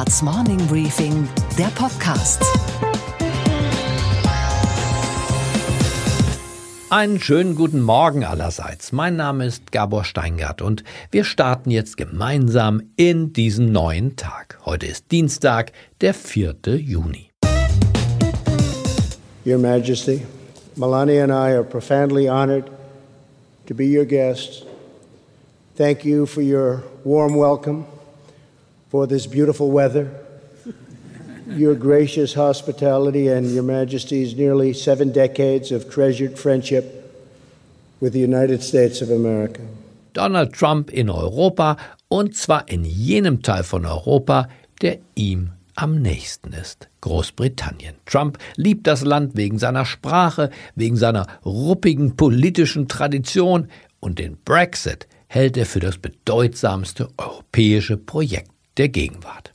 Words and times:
Handelsblatts 0.00 0.22
Morning 0.22 0.66
Briefing, 0.66 1.28
der 1.58 1.66
Podcast. 1.74 2.42
Einen 6.88 7.20
schönen 7.20 7.54
guten 7.54 7.82
Morgen 7.82 8.24
allerseits. 8.24 8.92
Mein 8.92 9.16
Name 9.16 9.44
ist 9.44 9.72
Gabor 9.72 10.04
Steingart 10.04 10.62
und 10.62 10.84
wir 11.10 11.24
starten 11.24 11.70
jetzt 11.70 11.98
gemeinsam 11.98 12.82
in 12.96 13.34
diesen 13.34 13.72
neuen 13.72 14.16
Tag. 14.16 14.58
Heute 14.64 14.86
ist 14.86 15.10
Dienstag, 15.10 15.72
der 16.00 16.14
4. 16.14 16.54
Juni. 16.76 17.30
Your 19.44 19.58
Majesty, 19.58 20.22
Melania 20.76 21.24
and 21.24 21.32
I 21.32 21.54
are 21.56 21.64
profoundly 21.64 22.26
honored 22.26 22.70
to 23.66 23.74
be 23.74 23.84
your 23.84 24.06
guests. 24.06 24.64
Thank 25.76 26.04
you 26.06 26.24
for 26.24 26.42
your 26.42 26.84
warm 27.04 27.36
welcome. 27.36 27.84
For 28.90 29.06
this 29.06 29.26
beautiful 29.26 29.70
weather, 29.70 30.10
your 31.46 31.74
gracious 31.76 32.34
hospitality, 32.34 33.28
and 33.28 33.50
your 33.50 33.62
Majesty's 33.62 34.34
nearly 34.34 34.72
seven 34.72 35.12
decades 35.12 35.70
of 35.70 35.88
treasured 35.88 36.36
friendship 36.36 36.84
with 38.00 38.12
the 38.12 38.20
United 38.20 38.62
States 38.62 39.00
of 39.00 39.10
America. 39.10 39.62
Donald 40.12 40.52
Trump 40.52 40.90
in 40.90 41.08
Europa 41.08 41.76
und 42.08 42.34
zwar 42.34 42.68
in 42.68 42.84
jenem 42.84 43.42
Teil 43.42 43.62
von 43.62 43.86
Europa, 43.86 44.48
der 44.82 44.98
ihm 45.14 45.52
am 45.76 46.02
nächsten 46.02 46.52
ist, 46.52 46.88
Großbritannien. 47.00 47.94
Trump 48.06 48.38
liebt 48.56 48.88
das 48.88 49.02
Land 49.02 49.36
wegen 49.36 49.58
seiner 49.58 49.84
Sprache, 49.84 50.50
wegen 50.74 50.96
seiner 50.96 51.26
ruppigen 51.44 52.16
politischen 52.16 52.88
Tradition 52.88 53.68
und 54.00 54.18
den 54.18 54.36
Brexit 54.44 55.06
hält 55.28 55.56
er 55.56 55.66
für 55.66 55.78
das 55.78 55.98
bedeutsamste 55.98 57.08
europäische 57.16 57.96
Projekt 57.96 58.50
der 58.80 58.88
Gegenwart. 58.88 59.52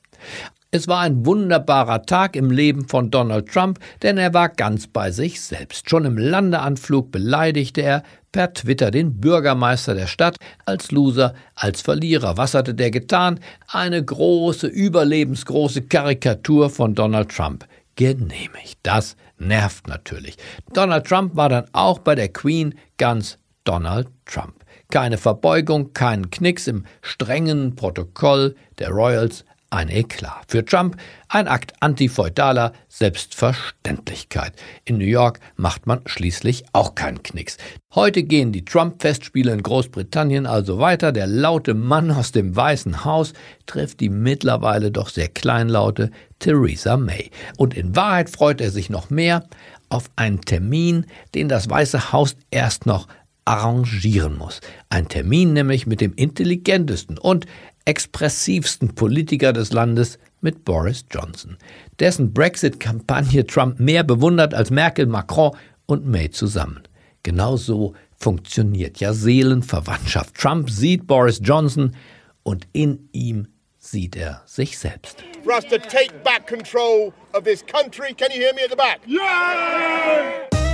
Es 0.70 0.88
war 0.88 1.00
ein 1.00 1.26
wunderbarer 1.26 2.04
Tag 2.04 2.36
im 2.36 2.52
Leben 2.52 2.88
von 2.88 3.10
Donald 3.10 3.48
Trump, 3.50 3.80
denn 4.04 4.20
er 4.20 4.36
war 4.36 4.50
ganz 4.50 4.86
bei 4.86 5.10
sich 5.10 5.42
selbst. 5.42 5.90
Schon 5.90 6.06
im 6.06 6.18
Landeanflug 6.18 7.12
beleidigte 7.12 7.82
er 7.82 8.04
per 8.32 8.54
Twitter 8.54 8.92
den 8.92 9.20
Bürgermeister 9.20 9.96
der 9.96 10.06
Stadt 10.06 10.38
als 10.66 10.92
Loser, 10.92 11.34
als 11.56 11.82
Verlierer. 11.82 12.38
Was 12.38 12.54
hatte 12.54 12.76
der 12.76 12.92
getan? 12.92 13.40
Eine 13.68 14.04
große, 14.04 14.68
überlebensgroße 14.68 15.82
Karikatur 15.82 16.70
von 16.70 16.94
Donald 16.94 17.30
Trump. 17.30 17.66
Genehmigt. 17.96 18.78
Das 18.84 19.16
nervt 19.40 19.88
natürlich. 19.88 20.38
Donald 20.74 21.08
Trump 21.08 21.36
war 21.36 21.50
dann 21.50 21.66
auch 21.72 21.98
bei 21.98 22.14
der 22.14 22.30
Queen 22.30 22.76
ganz 22.98 23.40
Donald 23.66 24.08
Trump. 24.26 24.64
Keine 24.90 25.18
Verbeugung, 25.18 25.94
keinen 25.94 26.32
Knicks 26.32 26.68
im 26.68 26.86
strengen 27.02 27.76
Protokoll 27.76 28.56
der 28.80 28.90
Royals, 28.90 29.44
ein 29.76 29.90
Eklat. 29.90 30.46
Für 30.48 30.64
Trump 30.64 30.96
ein 31.28 31.48
Akt 31.48 31.74
antifeudaler 31.82 32.72
Selbstverständlichkeit. 32.88 34.54
In 34.86 34.98
New 34.98 35.06
York 35.06 35.40
macht 35.58 35.86
man 35.86 36.02
schließlich 36.06 36.64
auch 36.72 36.96
keinen 36.96 37.24
Knicks. 37.24 37.58
Heute 37.94 38.24
gehen 38.24 38.52
die 38.52 38.64
Trump-Festspiele 38.64 39.52
in 39.52 39.64
Großbritannien 39.64 40.46
also 40.46 40.80
weiter. 40.80 41.12
Der 41.12 41.28
laute 41.28 41.74
Mann 41.74 42.12
aus 42.12 42.32
dem 42.32 42.56
Weißen 42.56 43.04
Haus 43.04 43.34
trifft 43.66 44.00
die 44.00 44.10
mittlerweile 44.10 44.92
doch 44.92 45.10
sehr 45.10 45.28
kleinlaute 45.28 46.12
Theresa 46.40 46.96
May. 46.96 47.32
Und 47.58 47.74
in 47.74 47.96
Wahrheit 47.96 48.30
freut 48.30 48.62
er 48.62 48.72
sich 48.72 48.90
noch 48.90 49.10
mehr 49.10 49.44
auf 49.90 50.10
einen 50.16 50.42
Termin, 50.42 51.06
den 51.34 51.50
das 51.50 51.70
Weiße 51.70 52.14
Haus 52.14 52.36
erst 52.50 52.86
noch 52.86 53.08
arrangieren 53.46 54.38
muss. 54.38 54.60
Ein 54.90 55.08
Termin 55.08 55.54
nämlich 55.54 55.88
mit 55.88 56.02
dem 56.02 56.14
intelligentesten 56.14 57.18
und 57.18 57.46
expressivsten 57.86 58.96
Politiker 58.96 59.54
des 59.54 59.72
Landes, 59.72 60.18
mit 60.42 60.64
Boris 60.64 61.06
Johnson, 61.10 61.58
dessen 62.00 62.32
Brexit-Kampagne 62.32 63.46
Trump 63.48 63.80
mehr 63.80 64.04
bewundert 64.04 64.54
als 64.54 64.70
Merkel, 64.70 65.08
Macron 65.08 65.56
und 65.88 66.06
May 66.06 66.30
zusammen. 66.30 66.84
Genau 67.24 67.58
so 67.58 67.96
funktioniert 68.18 69.00
ja 69.00 69.12
Seelenverwandtschaft. 69.14 70.36
Trump 70.36 70.70
sieht 70.70 71.08
Boris 71.08 71.42
Johnson 71.44 71.96
und 72.44 72.68
in 72.74 73.10
ihm 73.12 73.48
sieht 73.78 74.16
er 74.16 74.44
sich 74.46 74.78
selbst. 74.78 75.24
For 75.44 75.54
us 75.54 75.66
to 75.66 75.78
take 75.78 76.14
back 76.24 76.48
control 76.48 77.12
of 77.34 77.44
this 77.44 77.64
country. 77.66 78.14
Can 78.14 78.32
you 78.32 78.42
hear 78.42 78.54
me 78.54 78.62
at 78.64 78.70
the 78.70 78.76
back? 78.76 79.00
Yeah! 79.08 80.65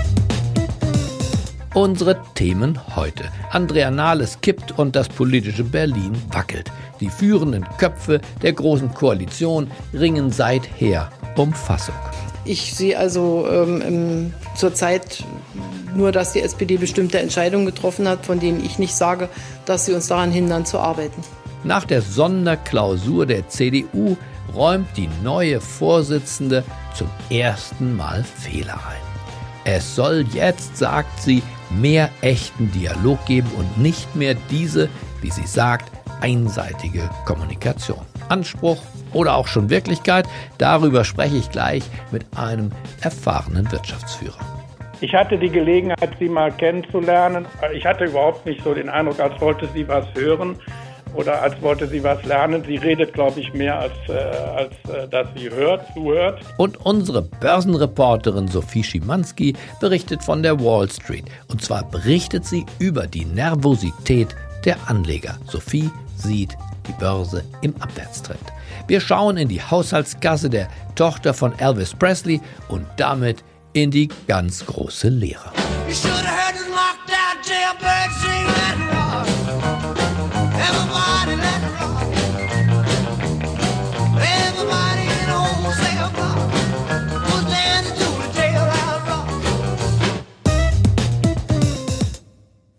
Unsere 1.73 2.21
Themen 2.35 2.77
heute. 2.97 3.23
Andrea 3.49 3.91
Nahles 3.91 4.41
kippt 4.41 4.77
und 4.77 4.93
das 4.93 5.07
politische 5.07 5.63
Berlin 5.63 6.11
wackelt. 6.29 6.69
Die 6.99 7.07
führenden 7.07 7.65
Köpfe 7.77 8.19
der 8.41 8.51
Großen 8.51 8.93
Koalition 8.93 9.71
ringen 9.93 10.31
seither 10.31 11.09
um 11.37 11.53
Fassung. 11.53 11.95
Ich 12.43 12.73
sehe 12.73 12.99
also 12.99 13.47
ähm, 13.49 14.33
zurzeit 14.57 15.23
nur, 15.95 16.11
dass 16.11 16.33
die 16.33 16.41
SPD 16.41 16.75
bestimmte 16.75 17.19
Entscheidungen 17.19 17.65
getroffen 17.65 18.05
hat, 18.05 18.25
von 18.25 18.41
denen 18.41 18.65
ich 18.65 18.77
nicht 18.77 18.93
sage, 18.93 19.29
dass 19.65 19.85
sie 19.85 19.93
uns 19.93 20.07
daran 20.07 20.31
hindern 20.31 20.65
zu 20.65 20.77
arbeiten. 20.77 21.23
Nach 21.63 21.85
der 21.85 22.01
Sonderklausur 22.01 23.25
der 23.25 23.47
CDU 23.47 24.17
räumt 24.53 24.89
die 24.97 25.09
neue 25.23 25.61
Vorsitzende 25.61 26.65
zum 26.93 27.07
ersten 27.29 27.95
Mal 27.95 28.25
Fehler 28.25 28.73
ein. 28.73 29.11
Es 29.63 29.95
soll 29.95 30.25
jetzt, 30.33 30.75
sagt 30.75 31.21
sie, 31.21 31.43
mehr 31.79 32.09
echten 32.21 32.71
Dialog 32.71 33.25
geben 33.25 33.49
und 33.57 33.77
nicht 33.77 34.15
mehr 34.15 34.35
diese, 34.49 34.89
wie 35.21 35.31
sie 35.31 35.47
sagt, 35.47 35.91
einseitige 36.21 37.09
Kommunikation. 37.25 38.05
Anspruch 38.29 38.81
oder 39.13 39.35
auch 39.35 39.47
schon 39.47 39.69
Wirklichkeit, 39.69 40.25
darüber 40.57 41.03
spreche 41.03 41.37
ich 41.37 41.49
gleich 41.51 41.83
mit 42.11 42.25
einem 42.35 42.71
erfahrenen 43.01 43.71
Wirtschaftsführer. 43.71 44.39
Ich 45.01 45.15
hatte 45.15 45.37
die 45.37 45.49
Gelegenheit, 45.49 46.11
Sie 46.19 46.29
mal 46.29 46.51
kennenzulernen. 46.51 47.47
Ich 47.73 47.85
hatte 47.85 48.05
überhaupt 48.05 48.45
nicht 48.45 48.63
so 48.63 48.73
den 48.73 48.87
Eindruck, 48.87 49.19
als 49.19 49.41
wollte 49.41 49.67
sie 49.73 49.87
was 49.87 50.05
hören 50.13 50.59
oder 51.13 51.41
als 51.41 51.61
wollte 51.61 51.88
sie 51.88 52.03
was 52.03 52.23
lernen. 52.25 52.63
Sie 52.66 52.77
redet, 52.77 53.13
glaube 53.13 53.39
ich, 53.39 53.53
mehr 53.53 53.79
als, 53.79 53.94
äh, 54.07 54.13
als 54.13 54.73
äh, 54.89 55.07
dass 55.07 55.27
sie 55.35 55.49
hört, 55.49 55.85
zuhört. 55.94 56.41
Und 56.57 56.77
unsere 56.85 57.22
Börsenreporterin 57.22 58.47
Sophie 58.47 58.83
Schimanski 58.83 59.55
berichtet 59.79 60.23
von 60.23 60.44
der 60.44 60.59
Wall 60.59 60.89
Street. 60.89 61.25
Und 61.47 61.63
zwar 61.63 61.83
berichtet 61.83 62.45
sie 62.45 62.66
über 62.79 63.07
die 63.07 63.25
Nervosität 63.25 64.35
der 64.66 64.77
Anleger. 64.88 65.38
Sophie 65.47 65.89
sieht 66.16 66.55
die 66.88 66.94
Börse 66.94 67.43
im 67.61 67.75
Abwärtstrend. 67.81 68.41
Wir 68.88 68.99
schauen 68.99 69.38
in 69.38 69.47
die 69.47 69.61
Haushaltskasse 69.61 70.49
der 70.49 70.67
Tochter 70.95 71.33
von 71.33 71.57
Elvis 71.59 71.93
Presley 71.93 72.41
und 72.67 72.85
damit 72.97 73.43
in 73.73 73.91
die 73.91 74.09
ganz 74.28 74.66
große 74.66 75.09
Lehre. 75.09 75.51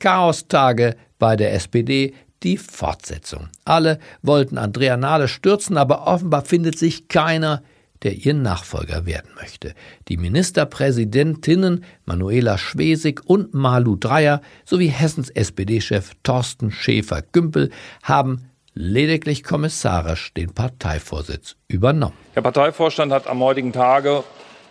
Chaostage 0.02 0.96
bei 1.20 1.36
der 1.36 1.54
SPD 1.54 2.12
die 2.42 2.56
Fortsetzung. 2.56 3.50
Alle 3.64 4.00
wollten 4.20 4.58
Andrea 4.58 4.96
Nahle 4.96 5.28
stürzen, 5.28 5.76
aber 5.76 6.08
offenbar 6.08 6.44
findet 6.44 6.76
sich 6.76 7.06
keiner, 7.06 7.62
der 8.02 8.14
ihr 8.14 8.34
Nachfolger 8.34 9.06
werden 9.06 9.30
möchte. 9.36 9.74
Die 10.08 10.16
Ministerpräsidentinnen 10.16 11.84
Manuela 12.04 12.58
Schwesig 12.58 13.20
und 13.24 13.54
Malu 13.54 13.94
Dreyer 13.94 14.42
sowie 14.64 14.88
Hessens 14.88 15.30
SPD-Chef 15.30 16.10
Thorsten 16.24 16.72
Schäfer-Gümbel 16.72 17.70
haben 18.02 18.48
lediglich 18.74 19.44
kommissarisch 19.44 20.34
den 20.34 20.52
Parteivorsitz 20.52 21.54
übernommen. 21.68 22.16
Der 22.34 22.40
Parteivorstand 22.40 23.12
hat 23.12 23.28
am 23.28 23.38
heutigen 23.38 23.72
Tage 23.72 24.24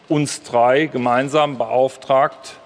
uns 0.09 0.43
drei 0.43 0.87
gemeinsam 0.87 1.57
beauftragt, 1.57 2.57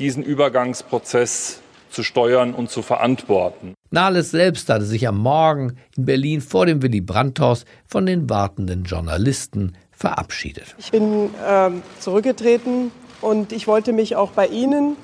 diesen 0.00 0.24
Übergangsprozess 0.24 1.60
zu 2.00 2.04
steuern 2.04 2.54
und 2.54 2.70
zu 2.70 2.80
verantworten. 2.80 3.74
Nahles 3.90 4.30
selbst 4.30 4.70
hatte 4.70 4.86
sich 4.86 5.06
am 5.06 5.18
Morgen 5.18 5.76
in 5.98 6.06
Berlin 6.06 6.40
vor 6.40 6.64
dem 6.64 6.80
Willy 6.80 7.02
Brandt-Haus 7.02 7.66
von 7.86 8.06
den 8.06 8.30
wartenden 8.30 8.84
Journalisten 8.84 9.76
verabschiedet. 9.90 10.74
Ich 10.78 10.90
bin 10.90 11.26
äh, 11.46 11.70
zurückgetreten 11.98 12.90
und 13.20 13.52
ich 13.52 13.66
wollte 13.66 13.92
mich 13.92 14.16
auch 14.16 14.30
bei 14.30 14.46
Ihnen 14.46 14.96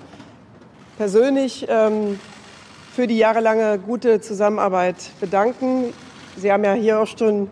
persönlich 0.97 1.67
ähm, 1.69 2.19
für 2.95 3.07
die 3.07 3.19
jahrelange 3.19 3.79
gute 3.79 4.23
Zusammenarbeit 4.23 4.97
bedanken. 5.21 5.93
Sie 6.39 6.51
haben 6.51 6.65
ja 6.65 6.73
hier 6.73 7.01
auch 7.01 7.07
schon 7.07 7.51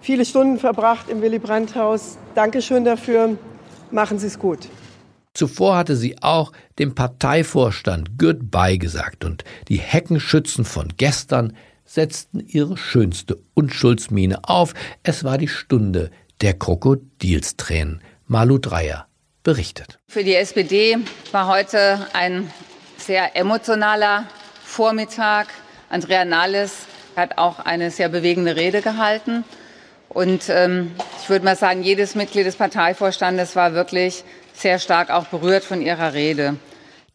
viele 0.00 0.24
Stunden 0.24 0.58
verbracht 0.58 1.08
im 1.08 1.22
Willy 1.22 1.38
Brandt-Haus. 1.38 2.18
Dankeschön 2.34 2.84
dafür. 2.84 3.38
Machen 3.92 4.18
Sie 4.18 4.26
es 4.26 4.40
gut. 4.40 4.58
Zuvor 5.34 5.76
hatte 5.76 5.96
sie 5.96 6.22
auch 6.22 6.52
dem 6.78 6.94
Parteivorstand 6.94 8.18
Goodbye 8.18 8.78
gesagt 8.78 9.24
und 9.24 9.44
die 9.68 9.78
Heckenschützen 9.78 10.64
von 10.64 10.88
gestern 10.96 11.56
setzten 11.84 12.40
ihre 12.40 12.76
schönste 12.76 13.38
Unschuldsmiene 13.54 14.40
auf. 14.44 14.74
Es 15.02 15.24
war 15.24 15.38
die 15.38 15.48
Stunde 15.48 16.10
der 16.40 16.54
Krokodilstränen. 16.54 18.02
Malu 18.26 18.58
Dreyer 18.58 19.06
berichtet. 19.42 19.98
Für 20.08 20.24
die 20.24 20.34
SPD 20.34 20.96
war 21.32 21.48
heute 21.48 22.06
ein 22.12 22.50
sehr 22.96 23.36
emotionaler 23.36 24.26
Vormittag. 24.64 25.48
Andrea 25.88 26.24
Nahles 26.24 26.86
hat 27.16 27.36
auch 27.36 27.58
eine 27.58 27.90
sehr 27.90 28.08
bewegende 28.08 28.56
Rede 28.56 28.80
gehalten. 28.80 29.44
Und 30.12 30.48
ähm, 30.48 30.92
ich 31.22 31.28
würde 31.28 31.44
mal 31.44 31.56
sagen, 31.56 31.82
jedes 31.82 32.14
Mitglied 32.14 32.46
des 32.46 32.56
Parteivorstandes 32.56 33.56
war 33.56 33.74
wirklich 33.74 34.24
sehr 34.52 34.78
stark 34.78 35.10
auch 35.10 35.26
berührt 35.26 35.64
von 35.64 35.80
ihrer 35.80 36.12
Rede. 36.12 36.56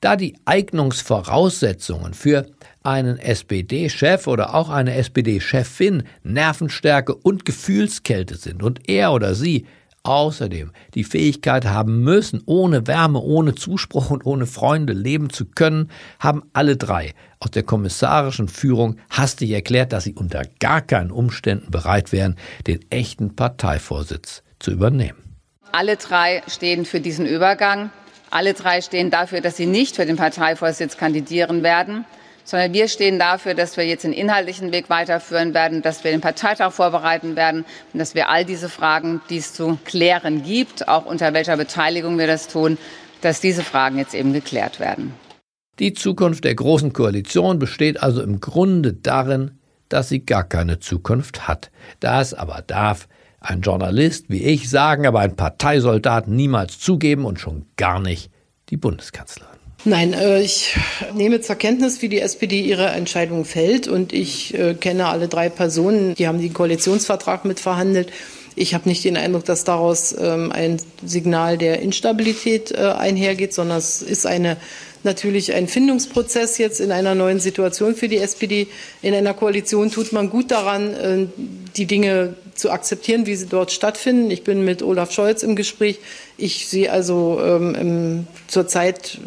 Da 0.01 0.15
die 0.15 0.35
Eignungsvoraussetzungen 0.45 2.13
für 2.13 2.47
einen 2.83 3.17
SPD-Chef 3.17 4.27
oder 4.27 4.55
auch 4.55 4.69
eine 4.69 4.95
SPD-Chefin 4.95 6.03
Nervenstärke 6.23 7.13
und 7.15 7.45
Gefühlskälte 7.45 8.35
sind 8.35 8.63
und 8.63 8.87
er 8.89 9.11
oder 9.11 9.35
sie 9.35 9.65
außerdem 10.07 10.71
die 10.93 11.03
Fähigkeit 11.03 11.65
haben 11.65 12.03
müssen, 12.03 12.41
ohne 12.45 12.87
Wärme, 12.87 13.19
ohne 13.19 13.55
Zuspruch 13.55 14.09
und 14.09 14.25
ohne 14.25 14.45
Freunde 14.45 14.93
leben 14.93 15.29
zu 15.29 15.45
können, 15.45 15.91
haben 16.19 16.43
alle 16.53 16.77
drei 16.77 17.13
aus 17.39 17.51
der 17.51 17.63
kommissarischen 17.63 18.47
Führung 18.47 18.97
hastig 19.09 19.51
erklärt, 19.51 19.93
dass 19.93 20.05
sie 20.05 20.13
unter 20.13 20.43
gar 20.59 20.81
keinen 20.81 21.11
Umständen 21.11 21.71
bereit 21.71 22.11
wären, 22.11 22.35
den 22.65 22.79
echten 22.89 23.35
Parteivorsitz 23.35 24.43
zu 24.59 24.71
übernehmen. 24.71 25.37
Alle 25.71 25.97
drei 25.97 26.41
stehen 26.47 26.85
für 26.85 27.01
diesen 27.01 27.25
Übergang. 27.25 27.91
Alle 28.29 28.53
drei 28.53 28.81
stehen 28.81 29.11
dafür, 29.11 29.41
dass 29.41 29.57
sie 29.57 29.65
nicht 29.65 29.95
für 29.95 30.05
den 30.05 30.15
Parteivorsitz 30.15 30.97
kandidieren 30.97 31.63
werden 31.63 32.05
sondern 32.47 32.73
wir 32.73 32.87
stehen 32.87 33.19
dafür, 33.19 33.53
dass 33.55 33.75
wir 33.75 33.85
jetzt 33.85 34.05
den 34.05 34.13
inhaltlichen 34.13 34.71
Weg 34.71 34.89
weiterführen 34.89 35.53
werden, 35.53 35.81
dass 35.81 36.05
wir 36.05 36.11
den 36.11 36.21
Parteitag 36.21 36.71
vorbereiten 36.71 37.35
werden 37.35 37.65
und 37.91 37.99
dass 37.99 38.15
wir 38.15 38.29
all 38.29 38.45
diese 38.45 38.69
Fragen, 38.69 39.21
die 39.29 39.37
es 39.37 39.53
zu 39.53 39.77
klären 39.83 40.43
gibt, 40.43 40.87
auch 40.87 41.05
unter 41.05 41.33
welcher 41.33 41.57
Beteiligung 41.57 42.17
wir 42.17 42.25
das 42.25 42.47
tun, 42.47 42.77
dass 43.19 43.41
diese 43.41 43.63
Fragen 43.63 43.97
jetzt 43.97 44.15
eben 44.15 44.31
geklärt 44.31 44.79
werden. 44.79 45.13
Die 45.79 45.93
Zukunft 45.93 46.45
der 46.45 46.55
Großen 46.55 46.93
Koalition 46.93 47.59
besteht 47.59 48.01
also 48.01 48.21
im 48.21 48.39
Grunde 48.39 48.93
darin, 48.93 49.59
dass 49.89 50.07
sie 50.07 50.25
gar 50.25 50.45
keine 50.45 50.79
Zukunft 50.79 51.49
hat. 51.49 51.69
Das 51.99 52.33
aber 52.33 52.63
darf 52.65 53.09
ein 53.41 53.59
Journalist 53.59 54.29
wie 54.29 54.43
ich 54.43 54.69
sagen, 54.69 55.05
aber 55.05 55.19
ein 55.19 55.35
Parteisoldat 55.35 56.29
niemals 56.29 56.79
zugeben 56.79 57.25
und 57.25 57.41
schon 57.41 57.65
gar 57.75 57.99
nicht 57.99 58.31
die 58.69 58.77
Bundeskanzlerin. 58.77 59.56
Nein, 59.87 60.11
äh, 60.11 60.41
ich 60.41 60.75
nehme 61.13 61.39
zur 61.39 61.55
Kenntnis, 61.55 62.01
wie 62.01 62.09
die 62.09 62.19
SPD 62.19 62.59
ihre 62.59 62.87
Entscheidung 62.87 63.45
fällt 63.45 63.87
und 63.87 64.11
ich 64.11 64.53
äh, 64.53 64.73
kenne 64.73 65.05
alle 65.07 65.29
drei 65.29 65.47
Personen, 65.47 66.13
die 66.13 66.27
haben 66.27 66.41
den 66.41 66.53
Koalitionsvertrag 66.53 67.45
mitverhandelt. 67.45 68.11
Ich 68.57 68.73
habe 68.73 68.89
nicht 68.89 69.05
den 69.05 69.15
Eindruck, 69.15 69.45
dass 69.45 69.63
daraus 69.63 70.13
ähm, 70.19 70.51
ein 70.51 70.75
Signal 71.05 71.57
der 71.57 71.79
Instabilität 71.79 72.71
äh, 72.71 72.79
einhergeht, 72.97 73.53
sondern 73.53 73.77
es 73.77 74.01
ist 74.01 74.25
eine 74.25 74.57
natürlich 75.03 75.53
ein 75.53 75.69
Findungsprozess 75.69 76.57
jetzt 76.57 76.81
in 76.81 76.91
einer 76.91 77.15
neuen 77.15 77.39
Situation 77.39 77.95
für 77.95 78.09
die 78.09 78.17
SPD. 78.17 78.67
In 79.01 79.13
einer 79.13 79.33
Koalition 79.33 79.89
tut 79.89 80.11
man 80.11 80.29
gut 80.29 80.51
daran, 80.51 81.29
die 81.77 81.85
Dinge 81.85 82.35
zu 82.55 82.71
akzeptieren, 82.71 83.25
wie 83.25 83.35
sie 83.35 83.47
dort 83.47 83.71
stattfinden. 83.71 84.31
Ich 84.31 84.43
bin 84.43 84.65
mit 84.65 84.81
Olaf 84.81 85.11
Scholz 85.11 85.43
im 85.43 85.55
Gespräch. 85.55 85.99
Ich 86.37 86.67
sehe 86.67 86.91
also 86.91 87.39
ähm, 87.43 88.27
zurzeit 88.47 89.19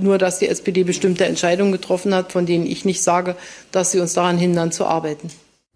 nur, 0.00 0.18
dass 0.18 0.38
die 0.38 0.48
SPD 0.48 0.84
bestimmte 0.84 1.26
Entscheidungen 1.26 1.72
getroffen 1.72 2.14
hat, 2.14 2.32
von 2.32 2.46
denen 2.46 2.66
ich 2.66 2.84
nicht 2.84 3.02
sage, 3.02 3.36
dass 3.72 3.92
sie 3.92 4.00
uns 4.00 4.14
daran 4.14 4.38
hindern 4.38 4.72
zu 4.72 4.86
arbeiten. 4.86 5.30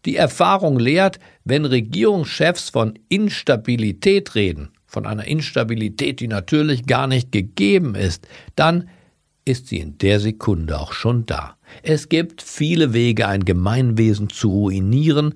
Die 0.04 0.16
Erfahrung 0.16 0.78
lehrt, 0.78 1.18
wenn 1.44 1.64
Regierungschefs 1.64 2.70
von 2.70 2.98
Instabilität 3.08 4.34
reden, 4.34 4.70
von 4.86 5.06
einer 5.06 5.26
Instabilität, 5.26 6.20
die 6.20 6.28
natürlich 6.28 6.86
gar 6.86 7.06
nicht 7.06 7.32
gegeben 7.32 7.94
ist, 7.94 8.28
dann 8.54 8.88
ist 9.44 9.68
sie 9.68 9.78
in 9.78 9.98
der 9.98 10.20
Sekunde 10.20 10.78
auch 10.78 10.92
schon 10.92 11.26
da. 11.26 11.56
Es 11.82 12.08
gibt 12.08 12.42
viele 12.42 12.92
Wege, 12.92 13.26
ein 13.28 13.44
Gemeinwesen 13.44 14.30
zu 14.30 14.48
ruinieren. 14.48 15.34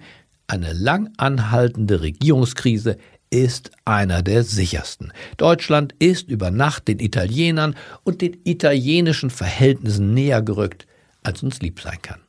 Eine 0.51 0.73
lang 0.73 1.11
anhaltende 1.19 2.01
Regierungskrise 2.01 2.97
ist 3.29 3.71
einer 3.85 4.23
der 4.23 4.45
sichersten. 4.45 5.13
Deutschland 5.37 5.95
ist 5.99 6.31
über 6.31 6.51
Nacht 6.51 6.89
den 6.89 7.01
Italienern 7.01 7.77
und 8.03 8.23
den 8.23 8.39
italienischen 8.45 9.29
Verhältnissen 9.29 10.15
näher 10.15 10.41
gerückt, 10.41 10.87
als 11.23 11.43
uns 11.43 11.61
lieb 11.61 11.83
sein 11.83 11.99
kann. 12.01 12.21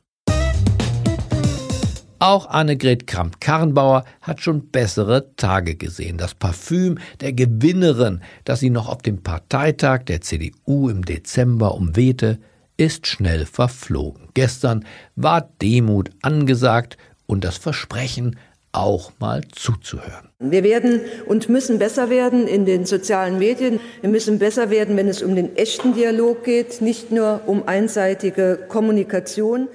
Auch 2.18 2.50
Annegret 2.50 3.06
Kramp-Karrenbauer 3.06 4.04
hat 4.20 4.42
schon 4.42 4.68
bessere 4.68 5.34
Tage 5.36 5.76
gesehen. 5.76 6.18
Das 6.18 6.34
Parfüm 6.34 6.98
der 7.22 7.32
Gewinnerin, 7.32 8.20
das 8.44 8.60
sie 8.60 8.68
noch 8.68 8.90
auf 8.90 9.00
dem 9.00 9.22
Parteitag 9.22 10.02
der 10.04 10.20
CDU 10.20 10.90
im 10.90 11.06
Dezember 11.06 11.74
umwehte, 11.74 12.38
ist 12.76 13.06
schnell 13.06 13.46
verflogen. 13.46 14.28
Gestern 14.32 14.84
war 15.16 15.50
Demut 15.60 16.10
angesagt 16.22 16.98
und 17.30 17.44
das 17.44 17.56
Versprechen, 17.58 18.36
auch 18.72 19.12
mal 19.18 19.42
zuzuhören. 19.52 20.28
Wir 20.38 20.62
werden 20.62 21.00
und 21.26 21.48
müssen 21.48 21.78
besser 21.78 22.10
werden 22.10 22.46
in 22.46 22.66
den 22.66 22.86
sozialen 22.86 23.38
Medien. 23.38 23.80
Wir 24.00 24.10
müssen 24.10 24.38
besser 24.38 24.70
werden, 24.70 24.96
wenn 24.96 25.08
es 25.08 25.22
um 25.22 25.34
den 25.34 25.56
echten 25.56 25.94
Dialog 25.94 26.44
geht, 26.44 26.80
nicht 26.80 27.10
nur 27.10 27.40
um 27.46 27.66
einseitige 27.66 28.58
Kommunikation. 28.68 29.68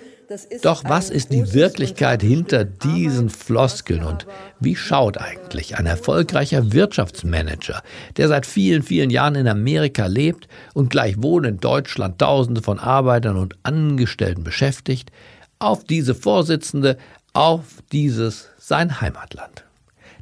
Doch 0.63 0.83
was 0.85 1.11
ist 1.11 1.31
die 1.31 1.53
Wirklichkeit 1.53 2.23
hinter 2.23 2.65
diesen 2.65 3.29
Floskeln 3.29 4.03
und 4.03 4.25
wie 4.59 4.75
schaut 4.75 5.17
eigentlich 5.17 5.77
ein 5.77 5.85
erfolgreicher 5.85 6.73
Wirtschaftsmanager, 6.73 7.83
der 8.17 8.27
seit 8.27 8.45
vielen, 8.47 8.81
vielen 8.81 9.11
Jahren 9.11 9.35
in 9.35 9.47
Amerika 9.47 10.07
lebt 10.07 10.47
und 10.73 10.89
gleichwohl 10.89 11.45
in 11.45 11.59
Deutschland 11.59 12.17
Tausende 12.17 12.63
von 12.63 12.79
Arbeitern 12.79 13.37
und 13.37 13.55
Angestellten 13.61 14.43
beschäftigt, 14.43 15.11
auf 15.59 15.83
diese 15.83 16.15
Vorsitzende, 16.15 16.97
auf 17.35 17.83
dieses 17.91 18.49
sein 18.57 19.01
Heimatland? 19.01 19.65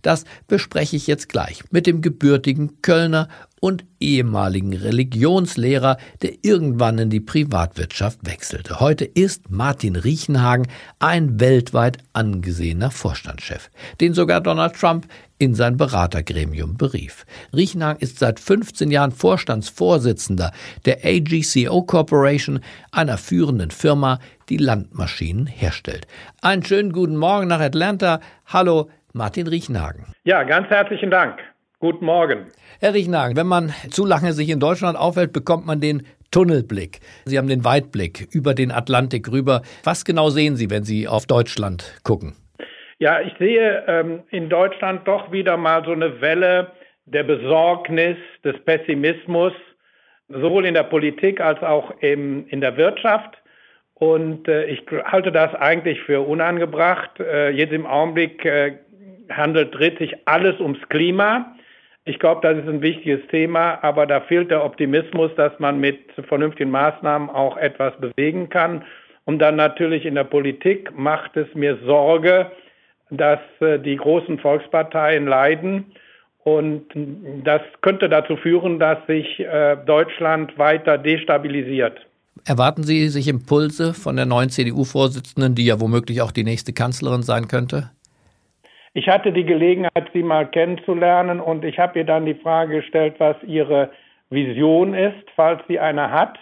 Das 0.02 0.26
bespreche 0.48 0.96
ich 0.96 1.08
jetzt 1.08 1.30
gleich 1.30 1.64
mit 1.72 1.88
dem 1.88 2.02
gebürtigen 2.02 2.82
Kölner 2.82 3.30
und 3.64 3.86
ehemaligen 4.02 4.74
Religionslehrer, 4.74 5.96
der 6.22 6.32
irgendwann 6.42 6.98
in 6.98 7.10
die 7.10 7.22
Privatwirtschaft 7.22 8.20
wechselte. 8.24 8.82
Heute 8.82 9.06
ist 9.06 9.52
Martin 9.52 9.96
Riechenhagen 9.96 10.68
ein 11.00 11.40
weltweit 11.40 12.00
angesehener 12.12 12.92
Vorstandschef, 12.92 13.70
den 14.02 14.14
sogar 14.14 14.42
Donald 14.42 14.76
Trump 14.76 15.08
in 15.38 15.56
sein 15.56 15.78
Beratergremium 15.78 16.76
berief. 16.76 17.26
Riechenhagen 17.56 18.02
ist 18.02 18.20
seit 18.20 18.42
15 18.42 18.92
Jahren 18.92 19.14
Vorstandsvorsitzender 19.14 20.52
der 20.86 20.98
AGCO 21.06 21.84
Corporation, 21.84 22.60
einer 22.92 23.18
führenden 23.18 23.72
Firma, 23.72 24.20
die 24.50 24.58
Landmaschinen 24.58 25.46
herstellt. 25.46 26.06
Einen 26.42 26.66
schönen 26.66 26.92
guten 26.92 27.16
Morgen 27.16 27.48
nach 27.48 27.62
Atlanta. 27.62 28.20
Hallo, 28.46 28.90
Martin 29.14 29.48
Riechenhagen. 29.48 30.08
Ja, 30.26 30.44
ganz 30.44 30.68
herzlichen 30.68 31.12
Dank. 31.12 31.40
Guten 31.84 32.06
Morgen. 32.06 32.46
Herr 32.80 32.94
Riechenhagen, 32.94 33.36
wenn 33.36 33.48
man 33.48 33.74
zu 33.90 34.06
lange 34.06 34.32
sich 34.32 34.48
in 34.48 34.62
Deutschland 34.62 34.98
aufhält, 34.98 35.34
bekommt 35.34 35.66
man 35.66 35.82
den 35.82 36.08
Tunnelblick. 36.32 37.02
Sie 37.26 37.38
haben 37.38 37.50
den 37.50 37.66
Weitblick 37.66 38.30
über 38.32 38.54
den 38.54 38.72
Atlantik 38.72 39.30
rüber. 39.30 39.64
Was 39.84 40.06
genau 40.06 40.30
sehen 40.30 40.56
Sie, 40.56 40.70
wenn 40.70 40.86
Sie 40.86 41.10
auf 41.10 41.26
Deutschland 41.26 42.00
gucken? 42.06 42.38
Ja, 43.00 43.20
ich 43.20 43.34
sehe 43.38 43.84
ähm, 43.86 44.24
in 44.30 44.48
Deutschland 44.48 45.06
doch 45.06 45.30
wieder 45.34 45.58
mal 45.58 45.84
so 45.84 45.92
eine 45.92 46.22
Welle 46.22 46.72
der 47.06 47.24
Besorgnis, 47.24 48.16
des 48.46 48.56
Pessimismus, 48.64 49.52
sowohl 50.30 50.66
in 50.66 50.76
der 50.76 50.84
Politik 50.84 51.42
als 51.42 51.62
auch 51.62 51.92
im, 52.00 52.48
in 52.48 52.62
der 52.62 52.78
Wirtschaft. 52.78 53.36
Und 53.96 54.48
äh, 54.48 54.68
ich 54.68 54.86
halte 55.04 55.34
das 55.34 55.54
eigentlich 55.56 56.00
für 56.04 56.22
unangebracht. 56.22 57.20
Äh, 57.20 57.50
jetzt 57.50 57.74
im 57.74 57.86
Augenblick 57.86 58.46
äh, 58.46 58.78
handelt, 59.30 59.76
dreht 59.76 59.98
sich 59.98 60.16
alles 60.26 60.58
ums 60.62 60.80
Klima. 60.88 61.54
Ich 62.06 62.20
glaube, 62.20 62.42
das 62.42 62.62
ist 62.62 62.68
ein 62.68 62.82
wichtiges 62.82 63.26
Thema, 63.30 63.82
aber 63.82 64.06
da 64.06 64.20
fehlt 64.22 64.52
der 64.52 64.66
Optimismus, 64.66 65.32
dass 65.38 65.58
man 65.60 65.80
mit 65.80 66.00
vernünftigen 66.28 66.70
Maßnahmen 66.70 67.30
auch 67.30 67.56
etwas 67.56 67.94
bewegen 67.98 68.50
kann. 68.50 68.84
Und 69.26 69.40
dann 69.40 69.56
natürlich 69.56 70.06
in 70.06 70.16
der 70.16 70.26
Politik 70.26 70.96
macht 70.98 71.38
es 71.38 71.48
mir 71.54 71.78
Sorge, 71.86 72.52
dass 73.10 73.40
äh, 73.62 73.80
die 73.80 73.96
großen 73.96 74.38
Volksparteien 74.40 75.28
leiden. 75.28 75.86
Und 76.44 76.84
das 77.46 77.62
könnte 77.82 78.10
dazu 78.10 78.36
führen, 78.36 78.80
dass 78.80 78.98
sich 79.08 79.40
äh, 79.40 79.78
Deutschland 79.86 80.58
weiter 80.58 80.98
destabilisiert. 80.98 82.06
Erwarten 82.46 82.84
Sie 82.84 83.08
sich 83.08 83.30
Impulse 83.30 83.94
von 83.94 84.18
der 84.18 84.26
neuen 84.26 84.50
CDU-Vorsitzenden, 84.50 85.56
die 85.56 85.66
ja 85.66 85.80
womöglich 85.80 86.22
auch 86.22 86.32
die 86.32 86.44
nächste 86.44 86.74
Kanzlerin 86.74 87.24
sein 87.24 87.48
könnte? 87.48 87.92
Ich 88.94 89.10
hatte 89.10 89.32
die 89.32 89.46
Gelegenheit, 89.46 90.10
sie 90.14 90.22
mal 90.22 90.46
kennenzulernen 90.46 91.40
und 91.40 91.66
ich 91.66 91.80
habe 91.80 92.00
ihr 92.00 92.06
dann 92.06 92.26
die 92.26 92.36
Frage 92.36 92.78
gestellt, 92.78 93.16
was 93.18 93.36
ihre 93.44 93.92
Vision 94.30 94.94
ist, 94.94 95.30
falls 95.36 95.62
sie 95.68 95.80
eine 95.80 96.12
hat. 96.12 96.38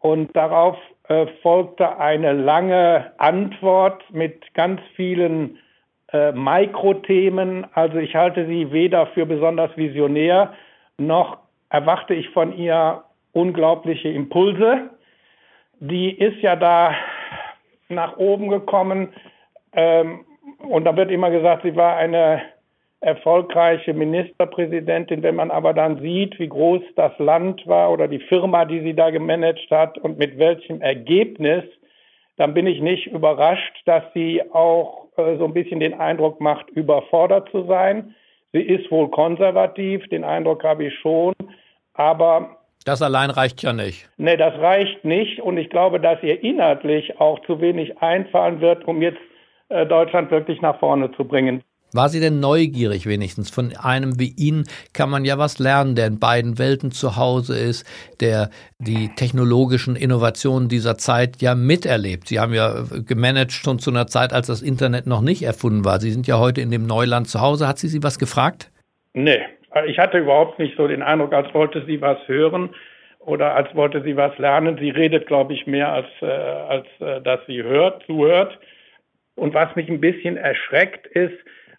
Und 0.00 0.36
darauf 0.36 0.76
äh, 1.08 1.26
folgte 1.42 1.98
eine 1.98 2.32
lange 2.32 3.12
Antwort 3.16 4.04
mit 4.12 4.52
ganz 4.52 4.80
vielen 4.94 5.58
äh, 6.12 6.32
Mikrothemen. 6.32 7.66
Also 7.72 7.96
ich 7.96 8.14
halte 8.14 8.46
sie 8.46 8.70
weder 8.72 9.06
für 9.08 9.24
besonders 9.24 9.74
visionär, 9.76 10.52
noch 10.98 11.38
erwarte 11.70 12.14
ich 12.14 12.28
von 12.30 12.56
ihr 12.56 13.04
unglaubliche 13.32 14.08
Impulse. 14.08 14.90
Die 15.80 16.10
ist 16.10 16.40
ja 16.42 16.56
da 16.56 16.94
nach 17.88 18.18
oben 18.18 18.48
gekommen 18.48 19.14
ähm, 19.72 20.25
und 20.58 20.84
da 20.84 20.96
wird 20.96 21.10
immer 21.10 21.30
gesagt, 21.30 21.62
sie 21.62 21.76
war 21.76 21.96
eine 21.96 22.42
erfolgreiche 23.00 23.94
Ministerpräsidentin. 23.94 25.22
Wenn 25.22 25.36
man 25.36 25.50
aber 25.50 25.74
dann 25.74 26.00
sieht, 26.00 26.38
wie 26.38 26.48
groß 26.48 26.82
das 26.96 27.12
Land 27.18 27.66
war 27.66 27.92
oder 27.92 28.08
die 28.08 28.20
Firma, 28.20 28.64
die 28.64 28.80
sie 28.80 28.94
da 28.94 29.10
gemanagt 29.10 29.70
hat 29.70 29.98
und 29.98 30.18
mit 30.18 30.38
welchem 30.38 30.80
Ergebnis, 30.80 31.64
dann 32.36 32.54
bin 32.54 32.66
ich 32.66 32.80
nicht 32.80 33.06
überrascht, 33.06 33.82
dass 33.86 34.02
sie 34.14 34.42
auch 34.52 35.06
äh, 35.16 35.36
so 35.38 35.44
ein 35.44 35.54
bisschen 35.54 35.80
den 35.80 35.94
Eindruck 35.94 36.40
macht, 36.40 36.68
überfordert 36.70 37.48
zu 37.50 37.64
sein. 37.64 38.14
Sie 38.52 38.62
ist 38.62 38.90
wohl 38.90 39.10
konservativ, 39.10 40.06
den 40.08 40.24
Eindruck 40.24 40.64
habe 40.64 40.84
ich 40.84 40.94
schon, 40.98 41.34
aber 41.94 42.56
das 42.84 43.02
allein 43.02 43.30
reicht 43.30 43.62
ja 43.62 43.72
nicht. 43.72 44.08
Nee, 44.16 44.36
das 44.36 44.54
reicht 44.60 45.04
nicht. 45.04 45.40
Und 45.40 45.58
ich 45.58 45.70
glaube, 45.70 45.98
dass 45.98 46.22
ihr 46.22 46.40
inhaltlich 46.44 47.20
auch 47.20 47.40
zu 47.40 47.60
wenig 47.60 48.00
einfallen 48.00 48.60
wird, 48.60 48.86
um 48.86 49.02
jetzt 49.02 49.18
Deutschland 49.68 50.30
wirklich 50.30 50.60
nach 50.62 50.78
vorne 50.78 51.10
zu 51.12 51.24
bringen. 51.24 51.62
War 51.92 52.08
sie 52.08 52.20
denn 52.20 52.40
neugierig 52.40 53.06
wenigstens? 53.06 53.48
Von 53.48 53.72
einem 53.76 54.18
wie 54.18 54.34
Ihnen 54.36 54.64
kann 54.92 55.08
man 55.08 55.24
ja 55.24 55.38
was 55.38 55.58
lernen, 55.58 55.94
der 55.94 56.08
in 56.08 56.18
beiden 56.18 56.58
Welten 56.58 56.90
zu 56.90 57.16
Hause 57.16 57.56
ist, 57.58 57.86
der 58.20 58.50
die 58.78 59.08
technologischen 59.14 59.96
Innovationen 59.96 60.68
dieser 60.68 60.98
Zeit 60.98 61.40
ja 61.40 61.54
miterlebt. 61.54 62.28
Sie 62.28 62.40
haben 62.40 62.52
ja 62.52 62.84
gemanagt 63.06 63.52
schon 63.52 63.78
zu 63.78 63.90
einer 63.90 64.08
Zeit, 64.08 64.32
als 64.32 64.48
das 64.48 64.62
Internet 64.62 65.06
noch 65.06 65.22
nicht 65.22 65.42
erfunden 65.42 65.84
war. 65.84 66.00
Sie 66.00 66.10
sind 66.10 66.26
ja 66.26 66.38
heute 66.38 66.60
in 66.60 66.70
dem 66.70 66.86
Neuland 66.86 67.28
zu 67.28 67.40
Hause. 67.40 67.68
Hat 67.68 67.78
sie 67.78 67.88
Sie 67.88 68.02
was 68.02 68.18
gefragt? 68.18 68.70
Nee, 69.14 69.40
ich 69.86 69.98
hatte 69.98 70.18
überhaupt 70.18 70.58
nicht 70.58 70.76
so 70.76 70.88
den 70.88 71.02
Eindruck, 71.02 71.32
als 71.32 71.54
wollte 71.54 71.84
sie 71.86 72.00
was 72.00 72.18
hören 72.26 72.70
oder 73.20 73.54
als 73.54 73.74
wollte 73.74 74.02
sie 74.02 74.16
was 74.16 74.36
lernen. 74.38 74.76
Sie 74.78 74.90
redet, 74.90 75.26
glaube 75.26 75.54
ich, 75.54 75.66
mehr 75.66 75.92
als, 75.92 76.06
äh, 76.20 76.26
als 76.26 76.86
äh, 77.00 77.20
dass 77.22 77.40
sie 77.46 77.62
hört, 77.62 78.02
zuhört. 78.04 78.58
Und 79.36 79.54
was 79.54 79.74
mich 79.76 79.88
ein 79.88 80.00
bisschen 80.00 80.36
erschreckt 80.36 81.06
ist, 81.06 81.34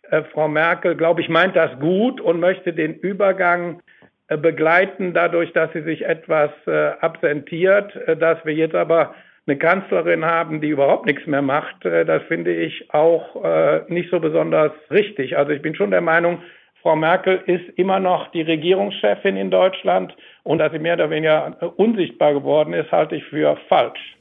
äh, 0.10 0.24
Frau 0.32 0.48
Merkel, 0.48 0.96
glaube 0.96 1.22
ich, 1.22 1.30
meint 1.30 1.56
das 1.56 1.78
gut 1.80 2.22
und 2.22 2.40
möchte 2.40 2.74
den 2.74 2.96
Übergang 2.96 3.82
äh, 4.28 4.38
begleiten, 4.38 5.14
dadurch, 5.14 5.52
dass 5.54 5.72
sie 5.74 5.82
sich 5.82 6.06
etwas 6.06 6.52
äh, 6.66 6.92
absentiert. 7.02 7.96
Äh, 8.08 8.16
dass 8.16 8.44
wir 8.46 8.54
jetzt 8.54 8.76
aber 8.76 9.16
eine 9.48 9.58
Kanzlerin 9.58 10.26
haben, 10.26 10.60
die 10.60 10.70
überhaupt 10.70 11.06
nichts 11.06 11.26
mehr 11.26 11.42
macht, 11.42 11.86
äh, 11.86 12.06
das 12.06 12.22
finde 12.24 12.54
ich 12.54 12.94
auch 12.94 13.44
äh, 13.44 13.82
nicht 13.88 14.10
so 14.12 14.20
besonders 14.20 14.72
richtig. 14.92 15.38
Also 15.38 15.52
ich 15.52 15.62
bin 15.62 15.76
schon 15.76 15.92
der 15.92 16.02
Meinung, 16.02 16.42
Frau 16.82 16.96
Merkel 16.96 17.42
ist 17.48 17.68
immer 17.78 18.00
noch 18.00 18.30
die 18.32 18.44
Regierungschefin 18.44 19.36
in 19.36 19.50
Deutschland 19.50 20.16
und 20.44 20.60
dass 20.60 20.72
sie 20.72 20.80
mehr 20.80 20.94
oder 20.94 21.10
weniger 21.10 21.74
unsichtbar 21.78 22.34
geworden 22.34 22.74
ist, 22.74 22.92
halte 22.92 23.16
ich 23.16 23.24
für 23.26 23.58
falsch. 23.68 24.17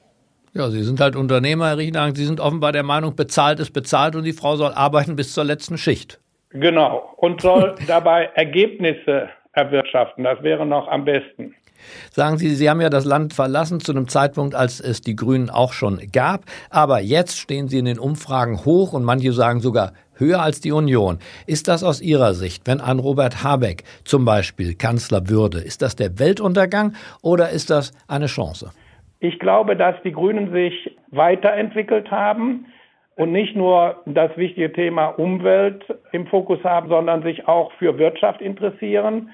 Ja, 0.56 0.70
Sie 0.70 0.82
sind 0.82 1.00
halt 1.00 1.16
Unternehmer, 1.16 1.66
Herr 1.66 1.76
Riechenhagen. 1.76 2.14
Sie 2.14 2.24
sind 2.24 2.40
offenbar 2.40 2.72
der 2.72 2.82
Meinung, 2.82 3.14
bezahlt 3.14 3.60
ist 3.60 3.74
bezahlt 3.74 4.16
und 4.16 4.24
die 4.24 4.32
Frau 4.32 4.56
soll 4.56 4.72
arbeiten 4.72 5.14
bis 5.14 5.34
zur 5.34 5.44
letzten 5.44 5.76
Schicht. 5.76 6.18
Genau. 6.48 7.12
Und 7.18 7.42
soll 7.42 7.74
dabei 7.86 8.30
Ergebnisse 8.34 9.28
erwirtschaften. 9.52 10.24
Das 10.24 10.42
wäre 10.42 10.64
noch 10.64 10.88
am 10.88 11.04
besten. 11.04 11.54
Sagen 12.10 12.38
Sie, 12.38 12.54
Sie 12.54 12.70
haben 12.70 12.80
ja 12.80 12.88
das 12.88 13.04
Land 13.04 13.34
verlassen 13.34 13.80
zu 13.80 13.92
einem 13.92 14.08
Zeitpunkt, 14.08 14.54
als 14.54 14.80
es 14.80 15.02
die 15.02 15.14
Grünen 15.14 15.50
auch 15.50 15.74
schon 15.74 16.00
gab. 16.10 16.46
Aber 16.70 17.00
jetzt 17.00 17.38
stehen 17.38 17.68
Sie 17.68 17.78
in 17.78 17.84
den 17.84 17.98
Umfragen 17.98 18.64
hoch 18.64 18.94
und 18.94 19.04
manche 19.04 19.34
sagen 19.34 19.60
sogar 19.60 19.92
höher 20.14 20.40
als 20.40 20.62
die 20.62 20.72
Union. 20.72 21.18
Ist 21.44 21.68
das 21.68 21.84
aus 21.84 22.00
Ihrer 22.00 22.32
Sicht, 22.32 22.66
wenn 22.66 22.80
ein 22.80 22.98
Robert 22.98 23.44
Habeck 23.44 23.84
zum 24.04 24.24
Beispiel 24.24 24.74
Kanzler 24.74 25.28
würde, 25.28 25.58
ist 25.58 25.82
das 25.82 25.96
der 25.96 26.18
Weltuntergang 26.18 26.94
oder 27.20 27.50
ist 27.50 27.68
das 27.68 27.92
eine 28.08 28.26
Chance? 28.26 28.70
Ich 29.26 29.40
glaube, 29.40 29.74
dass 29.74 30.00
die 30.04 30.12
Grünen 30.12 30.52
sich 30.52 30.96
weiterentwickelt 31.10 32.12
haben 32.12 32.66
und 33.16 33.32
nicht 33.32 33.56
nur 33.56 34.02
das 34.06 34.30
wichtige 34.36 34.72
Thema 34.72 35.06
Umwelt 35.06 35.84
im 36.12 36.28
Fokus 36.28 36.62
haben, 36.62 36.88
sondern 36.88 37.24
sich 37.24 37.48
auch 37.48 37.72
für 37.72 37.98
Wirtschaft 37.98 38.40
interessieren. 38.40 39.30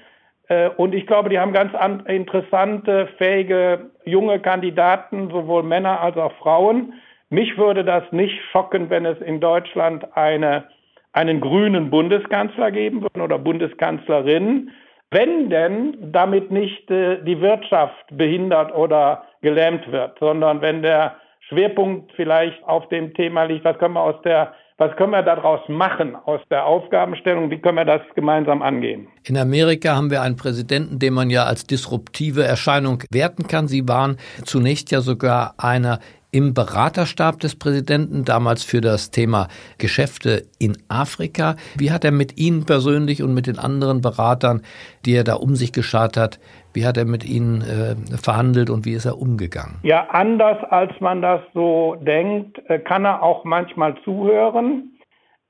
Äh, 0.47 0.69
und 0.77 0.95
ich 0.95 1.05
glaube, 1.05 1.29
die 1.29 1.37
haben 1.37 1.53
ganz 1.53 1.73
interessante, 2.07 3.07
fähige, 3.19 3.91
junge 4.03 4.39
Kandidaten, 4.39 5.29
sowohl 5.29 5.61
Männer 5.61 6.01
als 6.01 6.17
auch 6.17 6.33
Frauen. 6.39 6.93
Mich 7.29 7.55
würde 7.59 7.83
das 7.83 8.03
nicht 8.11 8.41
schocken, 8.51 8.89
wenn 8.89 9.05
es 9.05 9.21
in 9.21 9.39
Deutschland 9.39 10.17
eine, 10.17 10.63
einen 11.11 11.39
grünen 11.39 11.91
Bundeskanzler 11.91 12.71
geben 12.71 13.03
würde 13.03 13.21
oder 13.21 13.37
Bundeskanzlerin, 13.37 14.71
wenn 15.11 15.51
denn 15.51 15.97
damit 16.11 16.49
nicht 16.49 16.89
äh, 16.89 17.21
die 17.23 17.39
Wirtschaft 17.41 18.05
behindert 18.09 18.73
oder 18.73 19.25
gelähmt 19.43 19.91
wird, 19.91 20.17
sondern 20.19 20.61
wenn 20.61 20.81
der 20.81 21.15
Schwerpunkt 21.49 22.11
vielleicht 22.15 22.63
auf 22.63 22.87
dem 22.89 23.13
Thema 23.13 23.43
liegt, 23.43 23.65
was 23.65 23.77
können 23.77 23.93
wir 23.93 24.01
aus 24.01 24.19
der 24.23 24.53
was 24.77 24.95
können 24.97 25.11
wir 25.11 25.21
daraus 25.21 25.61
machen 25.69 26.15
aus 26.15 26.41
der 26.49 26.65
Aufgabenstellung? 26.65 27.51
Wie 27.51 27.59
können 27.59 27.77
wir 27.77 27.85
das 27.85 28.01
gemeinsam 28.15 28.63
angehen? 28.63 29.07
In 29.23 29.37
Amerika 29.37 29.95
haben 29.95 30.09
wir 30.09 30.23
einen 30.23 30.35
Präsidenten, 30.35 30.97
den 30.97 31.13
man 31.13 31.29
ja 31.29 31.43
als 31.43 31.65
disruptive 31.65 32.43
Erscheinung 32.43 33.03
werten 33.11 33.47
kann. 33.47 33.67
Sie 33.67 33.87
waren 33.87 34.17
zunächst 34.45 34.91
ja 34.91 35.01
sogar 35.01 35.53
einer 35.57 35.99
im 36.33 36.53
Beraterstab 36.53 37.39
des 37.39 37.57
Präsidenten, 37.57 38.25
damals 38.25 38.63
für 38.63 38.81
das 38.81 39.11
Thema 39.11 39.47
Geschäfte 39.77 40.43
in 40.59 40.75
Afrika. 40.89 41.55
Wie 41.77 41.91
hat 41.91 42.03
er 42.03 42.11
mit 42.11 42.37
Ihnen 42.37 42.65
persönlich 42.65 43.21
und 43.21 43.33
mit 43.33 43.45
den 43.45 43.59
anderen 43.59 44.01
Beratern, 44.01 44.63
die 45.05 45.15
er 45.15 45.23
da 45.23 45.35
um 45.35 45.55
sich 45.55 45.71
geschart 45.71 46.17
hat, 46.17 46.39
wie 46.73 46.87
hat 46.87 46.97
er 46.97 47.05
mit 47.05 47.23
Ihnen 47.23 47.61
äh, 47.61 47.95
verhandelt 48.17 48.71
und 48.71 48.83
wie 48.85 48.93
ist 48.93 49.05
er 49.05 49.19
umgegangen? 49.19 49.75
Ja, 49.83 50.07
anders 50.09 50.57
als 50.71 50.91
man 50.99 51.21
das 51.21 51.41
so 51.53 51.95
denkt, 52.01 52.59
äh, 52.67 52.79
kann 52.79 53.05
er 53.05 53.21
auch 53.21 53.43
manchmal 53.43 53.95
zuhören. 54.03 54.97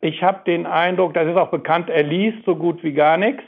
Ich 0.02 0.22
habe 0.22 0.42
den 0.46 0.66
Eindruck, 0.66 1.14
das 1.14 1.30
ist 1.30 1.38
auch 1.38 1.50
bekannt, 1.50 1.90
er 1.90 2.04
liest 2.04 2.44
so 2.46 2.58
gut 2.58 2.84
wie 2.84 2.92
gar 2.92 3.16
nichts. 3.16 3.44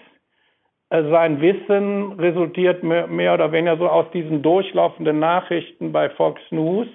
Äh, 0.90 1.04
sein 1.10 1.42
Wissen 1.42 2.14
resultiert 2.14 2.82
mehr 2.82 3.34
oder 3.34 3.52
weniger 3.52 3.78
so 3.78 3.90
aus 3.90 4.06
diesen 4.14 4.42
durchlaufenden 4.42 5.20
Nachrichten 5.20 5.92
bei 5.92 6.10
Fox 6.12 6.42
News. 6.52 6.88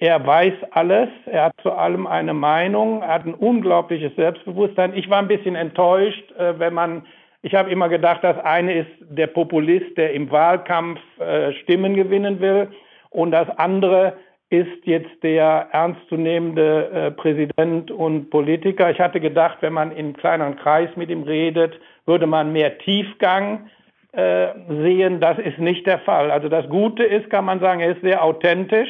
Er 0.00 0.26
weiß 0.26 0.54
alles, 0.70 1.10
er 1.26 1.44
hat 1.44 1.52
zu 1.62 1.72
allem 1.72 2.06
eine 2.06 2.32
Meinung, 2.32 3.02
er 3.02 3.08
hat 3.08 3.26
ein 3.26 3.34
unglaubliches 3.34 4.16
Selbstbewusstsein. 4.16 4.96
Ich 4.96 5.10
war 5.10 5.18
ein 5.18 5.28
bisschen 5.28 5.56
enttäuscht, 5.56 6.32
äh, 6.38 6.58
wenn 6.58 6.72
man, 6.72 7.02
ich 7.42 7.54
habe 7.54 7.70
immer 7.70 7.90
gedacht, 7.90 8.24
das 8.24 8.38
eine 8.38 8.78
ist 8.78 8.88
der 9.00 9.26
Populist, 9.26 9.98
der 9.98 10.14
im 10.14 10.30
Wahlkampf 10.30 11.00
äh, 11.18 11.52
Stimmen 11.52 11.94
gewinnen 11.94 12.40
will 12.40 12.68
und 13.10 13.30
das 13.30 13.50
andere 13.58 14.14
ist 14.48 14.84
jetzt 14.84 15.22
der 15.22 15.68
ernstzunehmende 15.72 16.90
äh, 16.90 17.10
Präsident 17.10 17.90
und 17.90 18.30
Politiker. 18.30 18.90
Ich 18.90 19.00
hatte 19.00 19.20
gedacht, 19.20 19.58
wenn 19.60 19.74
man 19.74 19.92
in 19.92 20.14
kleineren 20.14 20.56
Kreis 20.56 20.88
mit 20.96 21.10
ihm 21.10 21.24
redet, 21.24 21.78
würde 22.06 22.26
man 22.26 22.52
mehr 22.52 22.78
Tiefgang 22.78 23.68
sehen. 24.12 25.20
Das 25.20 25.38
ist 25.38 25.58
nicht 25.60 25.86
der 25.86 26.00
Fall. 26.00 26.32
Also 26.32 26.48
das 26.48 26.68
Gute 26.68 27.04
ist, 27.04 27.30
kann 27.30 27.44
man 27.44 27.60
sagen, 27.60 27.78
er 27.78 27.92
ist 27.92 28.02
sehr 28.02 28.24
authentisch 28.24 28.88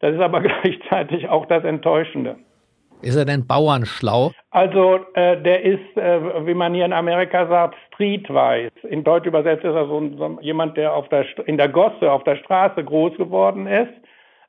das 0.00 0.14
ist 0.14 0.20
aber 0.20 0.40
gleichzeitig 0.62 1.28
auch 1.28 1.46
das 1.46 1.64
Enttäuschende. 1.64 2.36
Ist 3.00 3.16
er 3.16 3.24
denn 3.24 3.46
bauernschlau? 3.46 4.32
Also 4.50 4.98
äh, 5.14 5.40
der 5.40 5.62
ist, 5.62 5.96
äh, 5.96 6.46
wie 6.46 6.54
man 6.54 6.74
hier 6.74 6.84
in 6.84 6.92
Amerika 6.92 7.46
sagt, 7.46 7.76
streetwise. 7.92 8.72
In 8.88 9.04
Deutsch 9.04 9.26
übersetzt 9.26 9.64
ist 9.64 9.74
er 9.74 9.86
so, 9.86 10.10
so 10.16 10.38
jemand, 10.40 10.76
der 10.76 10.94
auf 10.94 11.08
der, 11.08 11.24
in 11.46 11.58
der 11.58 11.68
Gosse, 11.68 12.10
auf 12.10 12.24
der 12.24 12.36
Straße 12.36 12.82
groß 12.82 13.16
geworden 13.16 13.68
ist, 13.68 13.92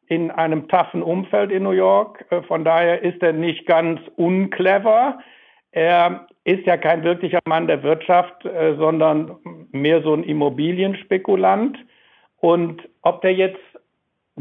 in 0.08 0.32
einem 0.32 0.68
taffen 0.68 1.04
Umfeld 1.04 1.52
in 1.52 1.64
New 1.64 1.72
York. 1.72 2.26
Äh, 2.32 2.42
von 2.44 2.66
daher 2.66 3.04
ist 3.04 3.22
er 3.22 3.34
nicht 3.34 3.68
ganz 3.68 4.02
unclever. 4.16 5.20
Er 5.72 6.28
ist 6.44 6.66
ja 6.66 6.78
kein 6.78 7.04
wirklicher 7.04 7.40
Mann 7.46 7.68
der 7.68 7.84
Wirtschaft, 7.84 8.46
äh, 8.46 8.76
sondern 8.78 9.36
mehr 9.72 10.02
so 10.02 10.14
ein 10.16 10.24
Immobilienspekulant. 10.24 11.78
Und 12.38 12.82
ob 13.04 13.22
der 13.22 13.34
jetzt 13.34 13.60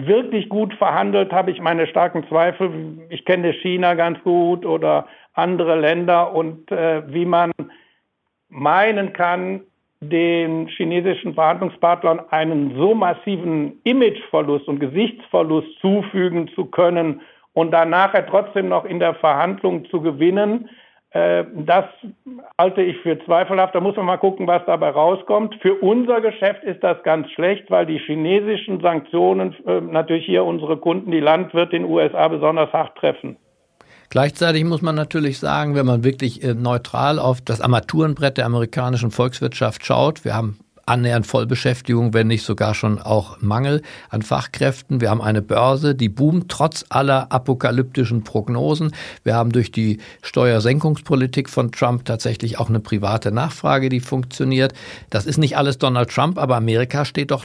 wirklich 0.07 0.49
gut 0.49 0.73
verhandelt, 0.75 1.33
habe 1.33 1.51
ich 1.51 1.61
meine 1.61 1.87
starken 1.89 2.27
Zweifel. 2.29 2.71
Ich 3.11 3.25
kenne 3.25 3.53
China 3.53 3.95
ganz 3.95 4.23
gut 4.23 4.65
oder 4.65 5.07
andere 5.35 5.79
Länder 5.79 6.33
und 6.35 6.71
äh, 6.71 7.03
wie 7.13 7.25
man 7.25 7.51
meinen 8.49 9.13
kann, 9.13 9.63
den 10.01 10.69
chinesischen 10.69 11.35
Verhandlungspartnern 11.35 12.21
einen 12.31 12.77
so 12.77 12.95
massiven 12.95 13.81
Imageverlust 13.83 14.69
und 14.69 14.79
Gesichtsverlust 14.79 15.69
zufügen 15.81 16.49
zu 16.55 16.67
können 16.67 17.21
und 17.53 17.73
dann 17.73 17.91
nachher 17.91 18.25
trotzdem 18.27 18.69
noch 18.69 18.85
in 18.85 19.01
der 19.01 19.15
Verhandlung 19.15 19.85
zu 19.87 20.01
gewinnen, 20.01 20.71
das 21.13 21.87
halte 22.59 22.83
ich 22.83 22.99
für 22.99 23.19
zweifelhaft. 23.25 23.75
Da 23.75 23.81
muss 23.81 23.97
man 23.97 24.05
mal 24.05 24.19
gucken, 24.19 24.47
was 24.47 24.63
dabei 24.67 24.91
rauskommt. 24.91 25.55
Für 25.63 25.75
unser 25.75 26.21
Geschäft 26.21 26.63
ist 26.65 26.83
das 26.83 27.03
ganz 27.03 27.31
schlecht, 27.31 27.71
weil 27.71 27.87
die 27.87 27.99
chinesischen 27.99 28.81
Sanktionen 28.81 29.57
äh, 29.67 29.81
natürlich 29.81 30.27
hier 30.27 30.45
unsere 30.45 30.77
Kunden, 30.77 31.11
die 31.11 31.21
Landwirte 31.21 31.77
in 31.77 31.85
den 31.85 31.91
USA 31.91 32.29
besonders 32.29 32.73
hart 32.73 32.97
treffen. 32.99 33.37
Gleichzeitig 34.11 34.65
muss 34.65 34.81
man 34.83 34.95
natürlich 34.95 35.39
sagen, 35.39 35.75
wenn 35.75 35.87
man 35.87 36.05
wirklich 36.05 36.43
äh, 36.43 36.55
neutral 36.55 37.19
auf 37.19 37.41
das 37.41 37.61
Armaturenbrett 37.61 38.39
der 38.39 38.47
amerikanischen 38.47 39.11
Volkswirtschaft 39.11 39.85
schaut, 39.85 40.25
wir 40.25 40.35
haben 40.35 40.59
annähernd 40.89 41.27
Vollbeschäftigung, 41.27 42.15
wenn 42.15 42.27
nicht 42.27 42.43
sogar 42.43 42.75
schon 42.75 42.99
auch 42.99 43.41
Mangel 43.41 43.83
an 44.11 44.23
Fachkräften. 44.23 45.01
Wir 45.01 45.11
haben 45.11 45.21
eine 45.21 45.43
Börse, 45.43 45.95
die 45.95 46.09
boomt 46.09 46.51
trotz 46.51 46.85
aller 46.91 47.31
apokalyptischen 47.31 48.25
Prognosen. 48.25 48.93
Wir 49.25 49.35
haben 49.35 49.53
durch 49.53 49.71
die 49.71 49.99
Steuersenkungspolitik 50.23 51.49
von 51.49 51.73
Trump 51.73 52.05
tatsächlich 52.05 52.59
auch 52.59 52.69
eine 52.69 52.81
private 52.81 53.33
Nachfrage, 53.33 53.89
die 53.89 54.01
funktioniert. 54.01 54.73
Das 55.11 55.27
ist 55.27 55.39
nicht 55.39 55.57
alles 55.57 55.79
Donald 55.79 56.11
Trump, 56.11 56.39
aber 56.39 56.57
Amerika 56.57 57.05
steht 57.05 57.31
doch 57.31 57.45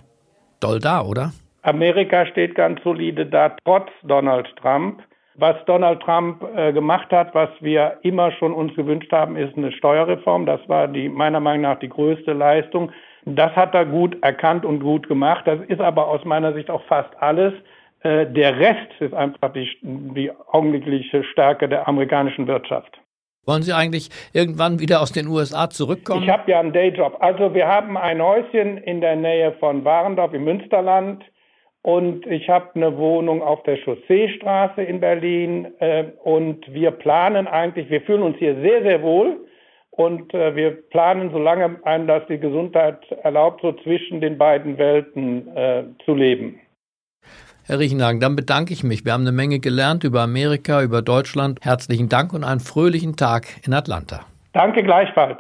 doll 0.60 0.80
da, 0.80 1.02
oder? 1.02 1.34
Amerika 1.64 2.26
steht 2.26 2.56
ganz 2.56 2.82
solide 2.84 3.26
da, 3.26 3.56
trotz 3.64 3.90
Donald 4.04 4.48
Trump. 4.62 5.02
Was 5.36 5.56
Donald 5.66 6.02
Trump 6.02 6.44
äh, 6.56 6.72
gemacht 6.74 7.12
hat, 7.12 7.34
was 7.34 7.50
wir 7.60 7.98
immer 8.04 8.32
schon 8.34 8.54
uns 8.54 8.76
gewünscht 8.76 9.12
haben, 9.12 9.36
ist 9.36 9.58
eine 9.58 9.72
Steuerreform. 9.72 10.46
Das 10.46 10.60
war 10.68 10.88
die 10.88 11.10
meiner 11.10 11.40
Meinung 11.40 11.64
nach 11.64 11.80
die 11.80 11.90
größte 11.90 12.34
Leistung. 12.34 12.92
Das 13.26 13.56
hat 13.56 13.74
er 13.74 13.86
gut 13.86 14.22
erkannt 14.22 14.66
und 14.66 14.80
gut 14.80 15.08
gemacht. 15.08 15.44
Das 15.46 15.60
ist 15.68 15.80
aber 15.80 16.08
aus 16.08 16.26
meiner 16.26 16.54
Sicht 16.54 16.70
auch 16.70 16.84
fast 16.86 17.10
alles. 17.22 17.54
Äh, 18.02 18.28
der 18.28 18.60
Rest 18.60 18.92
ist 19.00 19.14
einfach 19.14 19.54
die, 19.54 19.70
die 19.82 20.32
augenblickliche 20.52 21.24
Stärke 21.24 21.70
der 21.70 21.88
amerikanischen 21.88 22.48
Wirtschaft. 22.48 23.00
Wollen 23.46 23.62
Sie 23.62 23.74
eigentlich 23.74 24.10
irgendwann 24.34 24.80
wieder 24.80 25.02
aus 25.02 25.12
den 25.12 25.28
USA 25.28 25.70
zurückkommen? 25.70 26.24
Ich 26.24 26.30
habe 26.30 26.50
ja 26.50 26.60
einen 26.60 26.72
Dayjob. 26.72 27.18
Also 27.20 27.54
wir 27.54 27.68
haben 27.68 27.98
ein 27.98 28.22
Häuschen 28.22 28.78
in 28.78 29.02
der 29.02 29.18
Nähe 29.18 29.54
von 29.60 29.84
Warendorf 29.84 30.34
im 30.34 30.46
Münsterland 30.46 31.24
und 31.82 32.26
ich 32.26 32.50
habe 32.50 32.70
eine 32.76 32.98
Wohnung 32.98 33.42
auf 33.42 33.62
der 33.64 33.78
Chausseestraße 33.84 34.82
in 34.82 35.02
Berlin 35.02 35.68
äh, 35.80 36.06
und 36.24 36.74
wir 36.74 36.92
planen 36.92 37.48
eigentlich, 37.48 37.90
wir 37.90 38.02
fühlen 38.02 38.22
uns 38.22 38.38
hier 38.38 38.56
sehr, 38.62 38.82
sehr 38.84 39.02
wohl. 39.02 39.46
Und 39.96 40.34
äh, 40.34 40.56
wir 40.56 40.72
planen, 40.90 41.30
solange 41.32 41.78
einem 41.86 42.08
das 42.08 42.24
die 42.28 42.40
Gesundheit 42.40 43.00
erlaubt, 43.22 43.62
so 43.62 43.74
zwischen 43.84 44.22
den 44.22 44.40
beiden 44.40 44.78
Welten 44.80 45.56
äh, 45.56 45.84
zu 46.04 46.16
leben. 46.16 46.60
Herr 47.66 47.80
Riechenhagen, 47.80 48.20
dann 48.20 48.36
bedanke 48.36 48.74
ich 48.74 48.84
mich. 48.84 49.06
Wir 49.06 49.14
haben 49.14 49.22
eine 49.22 49.32
Menge 49.32 49.60
gelernt 49.60 50.04
über 50.04 50.22
Amerika, 50.22 50.82
über 50.82 51.02
Deutschland. 51.04 51.60
Herzlichen 51.62 52.10
Dank 52.10 52.34
und 52.34 52.44
einen 52.44 52.60
fröhlichen 52.60 53.16
Tag 53.16 53.46
in 53.66 53.74
Atlanta. 53.74 54.26
Danke 54.54 54.84
gleichfalls. 54.84 55.38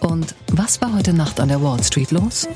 Und 0.00 0.34
was 0.52 0.80
war 0.80 0.96
heute 0.96 1.14
Nacht 1.14 1.38
an 1.38 1.48
der 1.48 1.62
Wall 1.62 1.82
Street 1.82 2.10
los? 2.10 2.48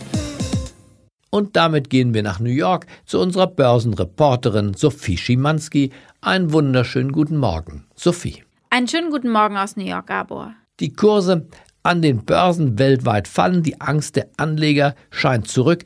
Und 1.30 1.56
damit 1.56 1.90
gehen 1.90 2.14
wir 2.14 2.22
nach 2.22 2.40
New 2.40 2.50
York 2.50 2.86
zu 3.04 3.20
unserer 3.20 3.46
Börsenreporterin 3.46 4.74
Sophie 4.74 5.16
Schimanski. 5.18 5.92
Einen 6.22 6.52
wunderschönen 6.52 7.12
guten 7.12 7.36
Morgen, 7.36 7.86
Sophie. 7.94 8.42
Einen 8.70 8.88
schönen 8.88 9.10
guten 9.10 9.30
Morgen 9.30 9.56
aus 9.56 9.76
New 9.76 9.84
York, 9.84 10.06
Gabor. 10.06 10.54
Die 10.80 10.92
Kurse 10.92 11.46
an 11.82 12.00
den 12.00 12.24
Börsen 12.24 12.78
weltweit 12.78 13.28
fallen, 13.28 13.62
die 13.62 13.80
Angst 13.80 14.16
der 14.16 14.28
Anleger 14.36 14.94
scheint 15.10 15.48
zurück. 15.48 15.84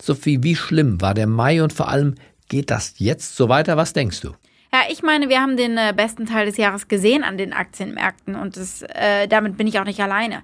Sophie, 0.00 0.42
wie 0.42 0.54
schlimm 0.54 1.00
war 1.00 1.14
der 1.14 1.26
Mai 1.26 1.62
und 1.62 1.72
vor 1.72 1.88
allem 1.88 2.14
geht 2.48 2.70
das 2.70 2.94
jetzt 2.98 3.36
so 3.36 3.48
weiter? 3.48 3.76
Was 3.76 3.92
denkst 3.92 4.20
du? 4.20 4.34
Ja, 4.72 4.82
ich 4.88 5.02
meine, 5.02 5.28
wir 5.28 5.40
haben 5.40 5.56
den 5.56 5.76
äh, 5.76 5.92
besten 5.96 6.26
Teil 6.26 6.46
des 6.46 6.56
Jahres 6.56 6.86
gesehen 6.86 7.24
an 7.24 7.36
den 7.38 7.52
Aktienmärkten 7.52 8.36
und 8.36 8.56
das, 8.56 8.82
äh, 8.82 9.26
damit 9.26 9.56
bin 9.56 9.66
ich 9.66 9.80
auch 9.80 9.84
nicht 9.84 10.00
alleine. 10.00 10.42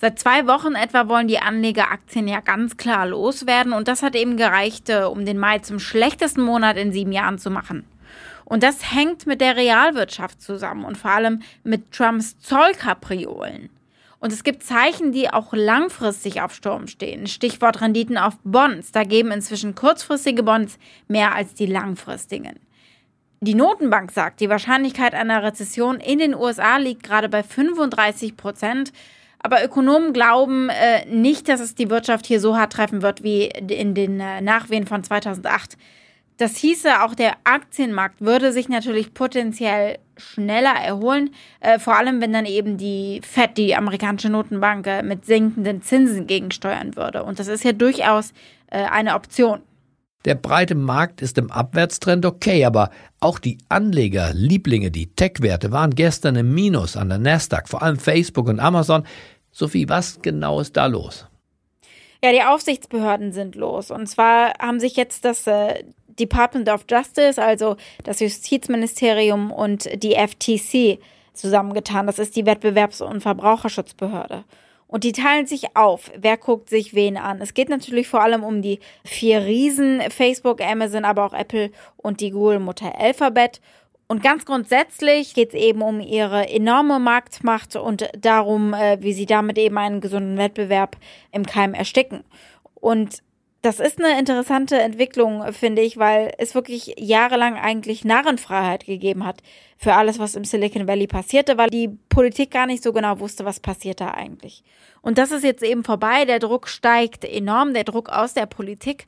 Seit 0.00 0.18
zwei 0.18 0.46
Wochen 0.46 0.74
etwa 0.74 1.08
wollen 1.08 1.26
die 1.26 1.38
Anleger 1.38 1.90
Aktien 1.90 2.28
ja 2.28 2.40
ganz 2.40 2.76
klar 2.76 3.06
loswerden 3.06 3.72
und 3.72 3.88
das 3.88 4.02
hat 4.02 4.14
eben 4.14 4.36
gereicht, 4.36 4.90
äh, 4.90 5.02
um 5.02 5.24
den 5.24 5.38
Mai 5.38 5.58
zum 5.58 5.80
schlechtesten 5.80 6.42
Monat 6.42 6.76
in 6.76 6.92
sieben 6.92 7.10
Jahren 7.10 7.38
zu 7.38 7.50
machen. 7.50 7.84
Und 8.44 8.62
das 8.62 8.92
hängt 8.94 9.26
mit 9.26 9.40
der 9.40 9.56
Realwirtschaft 9.56 10.42
zusammen 10.42 10.84
und 10.84 10.98
vor 10.98 11.10
allem 11.10 11.42
mit 11.62 11.92
Trumps 11.92 12.38
Zollkapriolen. 12.40 13.70
Und 14.20 14.32
es 14.32 14.42
gibt 14.42 14.62
Zeichen, 14.62 15.12
die 15.12 15.30
auch 15.30 15.52
langfristig 15.52 16.40
auf 16.40 16.54
Sturm 16.54 16.86
stehen. 16.86 17.26
Stichwort 17.26 17.82
Renditen 17.82 18.16
auf 18.16 18.34
Bonds. 18.42 18.90
Da 18.90 19.04
geben 19.04 19.30
inzwischen 19.30 19.74
kurzfristige 19.74 20.42
Bonds 20.42 20.78
mehr 21.08 21.34
als 21.34 21.52
die 21.52 21.66
langfristigen. 21.66 22.58
Die 23.40 23.54
Notenbank 23.54 24.10
sagt, 24.10 24.40
die 24.40 24.48
Wahrscheinlichkeit 24.48 25.12
einer 25.12 25.42
Rezession 25.42 26.00
in 26.00 26.18
den 26.18 26.34
USA 26.34 26.78
liegt 26.78 27.02
gerade 27.02 27.28
bei 27.28 27.42
35 27.42 28.38
Prozent. 28.38 28.94
Aber 29.40 29.62
Ökonomen 29.62 30.14
glauben 30.14 30.70
äh, 30.70 31.04
nicht, 31.04 31.50
dass 31.50 31.60
es 31.60 31.74
die 31.74 31.90
Wirtschaft 31.90 32.24
hier 32.24 32.40
so 32.40 32.56
hart 32.56 32.72
treffen 32.72 33.02
wird 33.02 33.22
wie 33.22 33.44
in 33.44 33.94
den 33.94 34.20
äh, 34.20 34.40
Nachwehen 34.40 34.86
von 34.86 35.04
2008. 35.04 35.76
Das 36.36 36.56
hieße, 36.56 37.02
auch 37.02 37.14
der 37.14 37.34
Aktienmarkt 37.44 38.20
würde 38.20 38.52
sich 38.52 38.68
natürlich 38.68 39.14
potenziell 39.14 39.98
schneller 40.16 40.74
erholen, 40.74 41.30
äh, 41.60 41.78
vor 41.78 41.96
allem 41.96 42.20
wenn 42.20 42.32
dann 42.32 42.46
eben 42.46 42.76
die 42.76 43.20
Fed, 43.24 43.56
die 43.56 43.76
amerikanische 43.76 44.30
Notenbank, 44.30 44.86
äh, 44.86 45.02
mit 45.02 45.26
sinkenden 45.26 45.82
Zinsen 45.82 46.26
gegensteuern 46.26 46.96
würde. 46.96 47.22
Und 47.22 47.38
das 47.38 47.46
ist 47.46 47.62
ja 47.62 47.72
durchaus 47.72 48.32
äh, 48.68 48.84
eine 48.84 49.14
Option. 49.14 49.60
Der 50.24 50.34
breite 50.34 50.74
Markt 50.74 51.20
ist 51.22 51.38
im 51.38 51.50
Abwärtstrend 51.50 52.24
okay, 52.24 52.64
aber 52.64 52.90
auch 53.20 53.38
die 53.38 53.58
Anlegerlieblinge, 53.68 54.90
die 54.90 55.14
Tech-Werte, 55.14 55.70
waren 55.70 55.94
gestern 55.94 56.34
im 56.36 56.54
Minus 56.54 56.96
an 56.96 57.10
der 57.10 57.18
Nasdaq, 57.18 57.68
vor 57.68 57.82
allem 57.82 57.98
Facebook 57.98 58.48
und 58.48 58.58
Amazon. 58.58 59.06
Sophie, 59.52 59.88
was 59.88 60.20
genau 60.22 60.60
ist 60.60 60.76
da 60.76 60.86
los? 60.86 61.26
Ja, 62.24 62.32
die 62.32 62.42
Aufsichtsbehörden 62.42 63.32
sind 63.32 63.54
los. 63.54 63.90
Und 63.90 64.06
zwar 64.06 64.54
haben 64.58 64.80
sich 64.80 64.96
jetzt 64.96 65.26
das 65.26 65.46
äh, 65.46 65.84
Department 66.18 66.68
of 66.68 66.84
Justice, 66.90 67.42
also 67.42 67.76
das 68.04 68.20
Justizministerium 68.20 69.50
und 69.50 69.88
die 70.02 70.14
FTC 70.14 70.98
zusammengetan. 71.32 72.06
Das 72.06 72.18
ist 72.18 72.36
die 72.36 72.44
Wettbewerbs- 72.44 73.02
und 73.02 73.20
Verbraucherschutzbehörde. 73.20 74.44
Und 74.86 75.02
die 75.02 75.12
teilen 75.12 75.46
sich 75.46 75.76
auf. 75.76 76.12
Wer 76.16 76.36
guckt 76.36 76.70
sich 76.70 76.94
wen 76.94 77.16
an? 77.16 77.40
Es 77.40 77.54
geht 77.54 77.68
natürlich 77.68 78.06
vor 78.06 78.22
allem 78.22 78.44
um 78.44 78.62
die 78.62 78.78
vier 79.04 79.44
Riesen, 79.44 80.00
Facebook, 80.10 80.60
Amazon, 80.60 81.04
aber 81.04 81.24
auch 81.24 81.32
Apple 81.32 81.70
und 81.96 82.20
die 82.20 82.30
Google-Mutter 82.30 82.96
Alphabet. 82.96 83.60
Und 84.06 84.22
ganz 84.22 84.44
grundsätzlich 84.44 85.34
geht 85.34 85.48
es 85.48 85.60
eben 85.60 85.82
um 85.82 85.98
ihre 85.98 86.48
enorme 86.48 87.00
Marktmacht 87.00 87.74
und 87.74 88.08
darum, 88.16 88.74
äh, 88.74 88.98
wie 89.00 89.14
sie 89.14 89.26
damit 89.26 89.58
eben 89.58 89.78
einen 89.78 90.00
gesunden 90.00 90.36
Wettbewerb 90.36 90.96
im 91.32 91.46
Keim 91.46 91.74
ersticken. 91.74 92.22
Und 92.74 93.22
das 93.64 93.80
ist 93.80 93.98
eine 93.98 94.18
interessante 94.18 94.78
Entwicklung, 94.78 95.50
finde 95.54 95.80
ich, 95.80 95.96
weil 95.96 96.34
es 96.36 96.54
wirklich 96.54 96.96
jahrelang 96.98 97.56
eigentlich 97.56 98.04
Narrenfreiheit 98.04 98.84
gegeben 98.84 99.24
hat 99.24 99.42
für 99.78 99.94
alles, 99.94 100.18
was 100.18 100.34
im 100.34 100.44
Silicon 100.44 100.86
Valley 100.86 101.06
passierte, 101.06 101.56
weil 101.56 101.70
die 101.70 101.88
Politik 102.10 102.50
gar 102.50 102.66
nicht 102.66 102.82
so 102.82 102.92
genau 102.92 103.20
wusste, 103.20 103.46
was 103.46 103.60
passiert 103.60 104.02
da 104.02 104.10
eigentlich. 104.10 104.64
Und 105.00 105.16
das 105.16 105.32
ist 105.32 105.44
jetzt 105.44 105.62
eben 105.62 105.82
vorbei. 105.82 106.26
Der 106.26 106.40
Druck 106.40 106.68
steigt 106.68 107.24
enorm, 107.24 107.72
der 107.72 107.84
Druck 107.84 108.10
aus 108.10 108.34
der 108.34 108.44
Politik. 108.44 109.06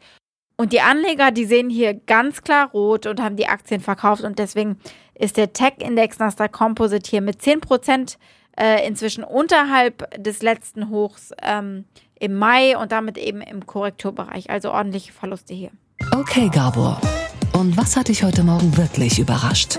Und 0.56 0.72
die 0.72 0.80
Anleger, 0.80 1.32
die 1.32 1.44
sehen 1.44 1.68
hier 1.68 1.92
ganz 1.92 2.42
klar 2.42 2.70
rot 2.70 3.04
und 3.04 3.20
haben 3.20 3.36
die 3.36 3.48
Aktien 3.48 3.82
verkauft. 3.82 4.24
Und 4.24 4.38
deswegen 4.38 4.78
ist 5.12 5.36
der 5.36 5.52
Tech-Index 5.52 6.18
Nasdaq 6.18 6.52
Composite 6.52 7.10
hier 7.10 7.20
mit 7.20 7.42
10 7.42 7.60
Prozent 7.60 8.16
äh, 8.58 8.86
inzwischen 8.88 9.22
unterhalb 9.22 10.10
des 10.16 10.40
letzten 10.40 10.88
Hochs 10.88 11.32
ähm, 11.42 11.84
im 12.18 12.34
Mai 12.34 12.76
und 12.76 12.92
damit 12.92 13.18
eben 13.18 13.40
im 13.40 13.66
Korrekturbereich. 13.66 14.50
Also 14.50 14.72
ordentliche 14.72 15.12
Verluste 15.12 15.54
hier. 15.54 15.70
Okay, 16.12 16.48
Gabor. 16.52 17.00
Und 17.52 17.76
was 17.76 17.96
hat 17.96 18.08
dich 18.08 18.22
heute 18.22 18.42
Morgen 18.42 18.76
wirklich 18.76 19.18
überrascht? 19.18 19.78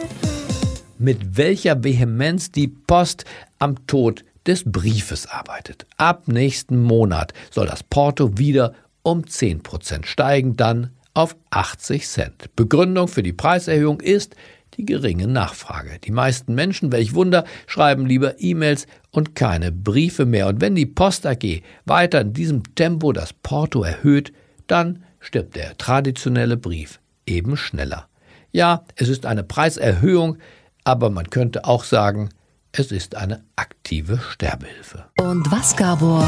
Mit 0.97 1.38
welcher 1.38 1.84
Vehemenz 1.84 2.52
die 2.52 2.67
Post 2.67 3.26
am 3.60 3.86
Tod 3.88 4.23
des 4.47 4.63
Briefes 4.65 5.28
arbeitet. 5.28 5.86
Ab 5.97 6.28
nächsten 6.28 6.82
Monat 6.82 7.34
soll 7.52 7.67
das 7.67 7.84
Porto 7.84 8.38
wieder 8.38 8.73
um 9.04 9.21
10% 9.21 10.06
steigen, 10.06 10.56
dann 10.56 10.91
auf 11.13 11.36
80 11.50 12.08
Cent. 12.08 12.56
Begründung 12.56 13.08
für 13.08 13.23
die 13.23 13.34
Preiserhöhung 13.34 14.00
ist, 14.02 14.36
die 14.78 14.86
geringe 14.86 15.28
Nachfrage. 15.28 16.00
Die 16.04 16.12
meisten 16.12 16.54
Menschen, 16.56 16.92
welch 16.92 17.13
Wunder, 17.13 17.44
schreiben 17.66 18.06
lieber 18.06 18.40
E-Mails 18.40 18.88
und 19.12 19.36
keine 19.36 19.72
Briefe 19.72 20.26
mehr. 20.26 20.48
Und 20.48 20.62
wenn 20.62 20.76
die 20.76 20.86
Post 20.86 21.26
AG 21.26 21.62
weiter 21.86 22.22
in 22.22 22.34
diesem 22.34 22.76
Tempo 22.76 23.12
das 23.12 23.34
Porto 23.34 23.84
erhöht, 23.84 24.32
dann 24.68 25.04
stirbt 25.20 25.56
der 25.56 25.78
traditionelle 25.78 26.58
Brief 26.58 27.00
eben 27.26 27.58
schneller. 27.58 28.08
Ja, 28.52 28.86
es 28.96 29.10
ist 29.10 29.26
eine 29.26 29.44
Preiserhöhung, 29.44 30.38
aber 30.84 31.10
man 31.10 31.30
könnte 31.30 31.66
auch 31.66 31.84
sagen, 31.84 32.30
es 32.72 32.92
ist 32.92 33.16
eine 33.16 33.44
aktive 33.56 34.20
Sterbehilfe. 34.20 35.06
Und 35.20 35.52
was, 35.52 35.76
Gabor, 35.76 36.26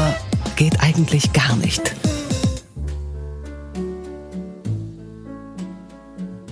geht 0.56 0.80
eigentlich 0.80 1.32
gar 1.32 1.56
nicht? 1.56 1.94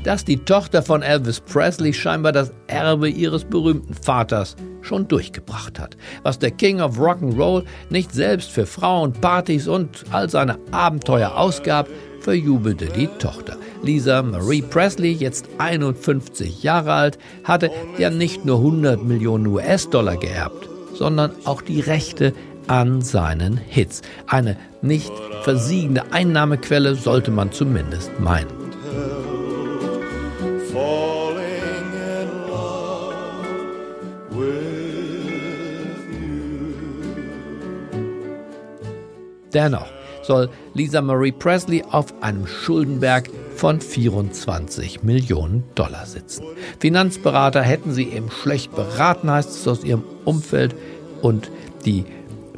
Dass 0.09 0.25
die 0.25 0.39
Tochter 0.39 0.81
von 0.81 1.03
Elvis 1.03 1.39
Presley 1.39 1.93
scheinbar 1.93 2.33
das 2.33 2.51
Erbe 2.67 3.11
ihres 3.11 3.45
berühmten 3.45 3.93
Vaters 3.93 4.57
schon 4.81 5.07
durchgebracht 5.07 5.79
hat. 5.79 5.99
Was 6.23 6.39
der 6.39 6.51
King 6.51 6.81
of 6.81 6.99
Rock'n'Roll 6.99 7.65
nicht 7.91 8.15
selbst 8.15 8.51
für 8.51 8.65
Frauen, 8.65 9.13
Partys 9.13 9.69
und 9.69 10.07
all 10.11 10.31
seine 10.31 10.59
Abenteuer 10.71 11.37
ausgab, 11.37 11.89
verjubelte 12.23 12.87
die 12.87 13.09
Tochter. 13.19 13.59
Lisa 13.83 14.23
Marie 14.23 14.63
Presley, 14.63 15.13
jetzt 15.13 15.47
51 15.59 16.63
Jahre 16.63 16.95
alt, 16.95 17.19
hatte 17.45 17.71
ja 17.99 18.09
nicht 18.09 18.47
nur 18.47 18.57
100 18.57 19.05
Millionen 19.05 19.47
US-Dollar 19.47 20.17
geerbt, 20.17 20.71
sondern 20.95 21.33
auch 21.45 21.61
die 21.61 21.81
Rechte 21.81 22.33
an 22.67 23.03
seinen 23.03 23.59
Hits. 23.59 24.01
Eine 24.27 24.57
nicht 24.81 25.13
versiegende 25.43 26.13
Einnahmequelle 26.13 26.95
sollte 26.95 27.31
man 27.31 27.53
zumindest 27.53 28.19
meinen. 28.21 28.58
Dennoch 39.53 39.87
soll 40.23 40.51
Lisa 40.75 41.01
Marie 41.01 41.33
Presley 41.33 41.83
auf 41.91 42.07
einem 42.23 42.47
Schuldenberg 42.47 43.31
von 43.57 43.81
24 43.81 45.03
Millionen 45.03 45.65
Dollar 45.75 46.07
sitzen. 46.07 46.45
Finanzberater 46.79 47.63
hätten 47.63 47.93
sie 47.93 48.09
eben 48.09 48.31
schlecht 48.31 48.75
beraten, 48.75 49.31
heißt 49.31 49.51
es 49.51 49.67
aus 49.67 49.85
ihrem 49.85 50.05
Umfeld, 50.25 50.75
und 51.23 51.51
die 51.85 52.05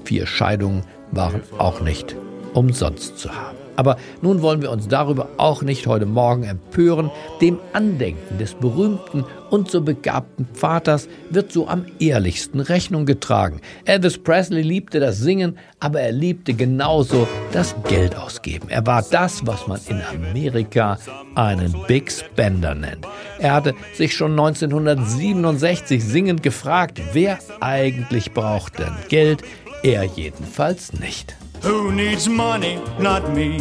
vier 0.05 0.27
Scheidungen 0.27 0.83
waren 1.13 1.43
auch 1.59 1.81
nicht 1.81 2.17
umsonst 2.53 3.19
zu 3.19 3.35
haben. 3.35 3.60
Aber 3.77 3.97
nun 4.23 4.43
wollen 4.43 4.63
wir 4.63 4.71
uns 4.71 4.89
darüber 4.89 5.29
auch 5.37 5.63
nicht 5.63 5.87
heute 5.87 6.07
Morgen 6.07 6.45
empören. 6.45 7.11
Dem 7.41 7.59
Andenken 7.73 8.39
des 8.39 8.55
berühmten 8.55 9.25
und 9.51 9.71
so 9.71 9.81
begabten 9.81 10.47
Vaters 10.55 11.09
wird 11.31 11.53
so 11.53 11.69
am 11.69 11.85
ehrlichsten 11.99 12.61
Rechnung 12.61 13.07
getragen. 13.07 13.61
Elvis 13.85 14.19
Presley 14.19 14.63
liebte 14.63 15.01
das 15.01 15.19
Singen, 15.19 15.59
aber 15.81 16.01
er 16.01 16.13
liebte 16.13 16.55
genauso 16.55 17.27
das 17.53 17.75
Geld 17.89 18.17
ausgeben. 18.17 18.69
Er 18.69 18.87
war 18.87 19.03
das, 19.03 19.47
was 19.47 19.67
man 19.67 19.81
in 19.89 20.01
Amerika 20.03 20.99
einen 21.35 21.75
Big 21.87 22.11
Spender 22.11 22.75
nennt. 22.75 23.07
Er 23.39 23.55
hatte 23.55 23.75
sich 23.95 24.17
schon 24.17 24.33
1967 24.33 26.05
singend 26.05 26.43
gefragt, 26.43 27.01
wer 27.13 27.39
eigentlich 27.61 28.33
braucht 28.33 28.79
denn 28.79 28.95
Geld? 29.09 29.43
Er 29.83 30.05
jedenfalls 30.05 30.93
nicht. 30.93 31.37
Who 31.63 31.93
needs 31.93 32.27
money? 32.29 32.79
Not 32.99 33.35
me. 33.35 33.59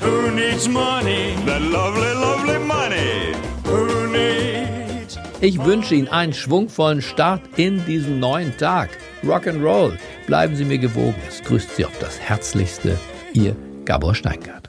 Who 0.00 0.30
needs 0.30 0.66
money? 0.68 1.34
That 1.44 1.60
lovely, 1.60 2.14
lovely 2.14 2.58
money. 2.58 3.34
Who 3.64 4.06
needs? 4.10 5.18
Ich 5.40 5.62
wünsche 5.62 5.94
Ihnen 5.94 6.08
einen 6.08 6.32
schwungvollen 6.32 7.02
Start 7.02 7.42
in 7.56 7.84
diesen 7.84 8.18
neuen 8.18 8.56
Tag. 8.56 8.90
Rock'n'Roll. 9.24 9.98
Bleiben 10.26 10.56
Sie 10.56 10.64
mir 10.64 10.78
gewogen. 10.78 11.20
Es 11.28 11.42
grüßt 11.42 11.76
Sie 11.76 11.84
auf 11.84 11.98
das 11.98 12.18
Herzlichste. 12.18 12.98
Ihr 13.34 13.54
Gabor 13.84 14.14
Steingart. 14.14 14.61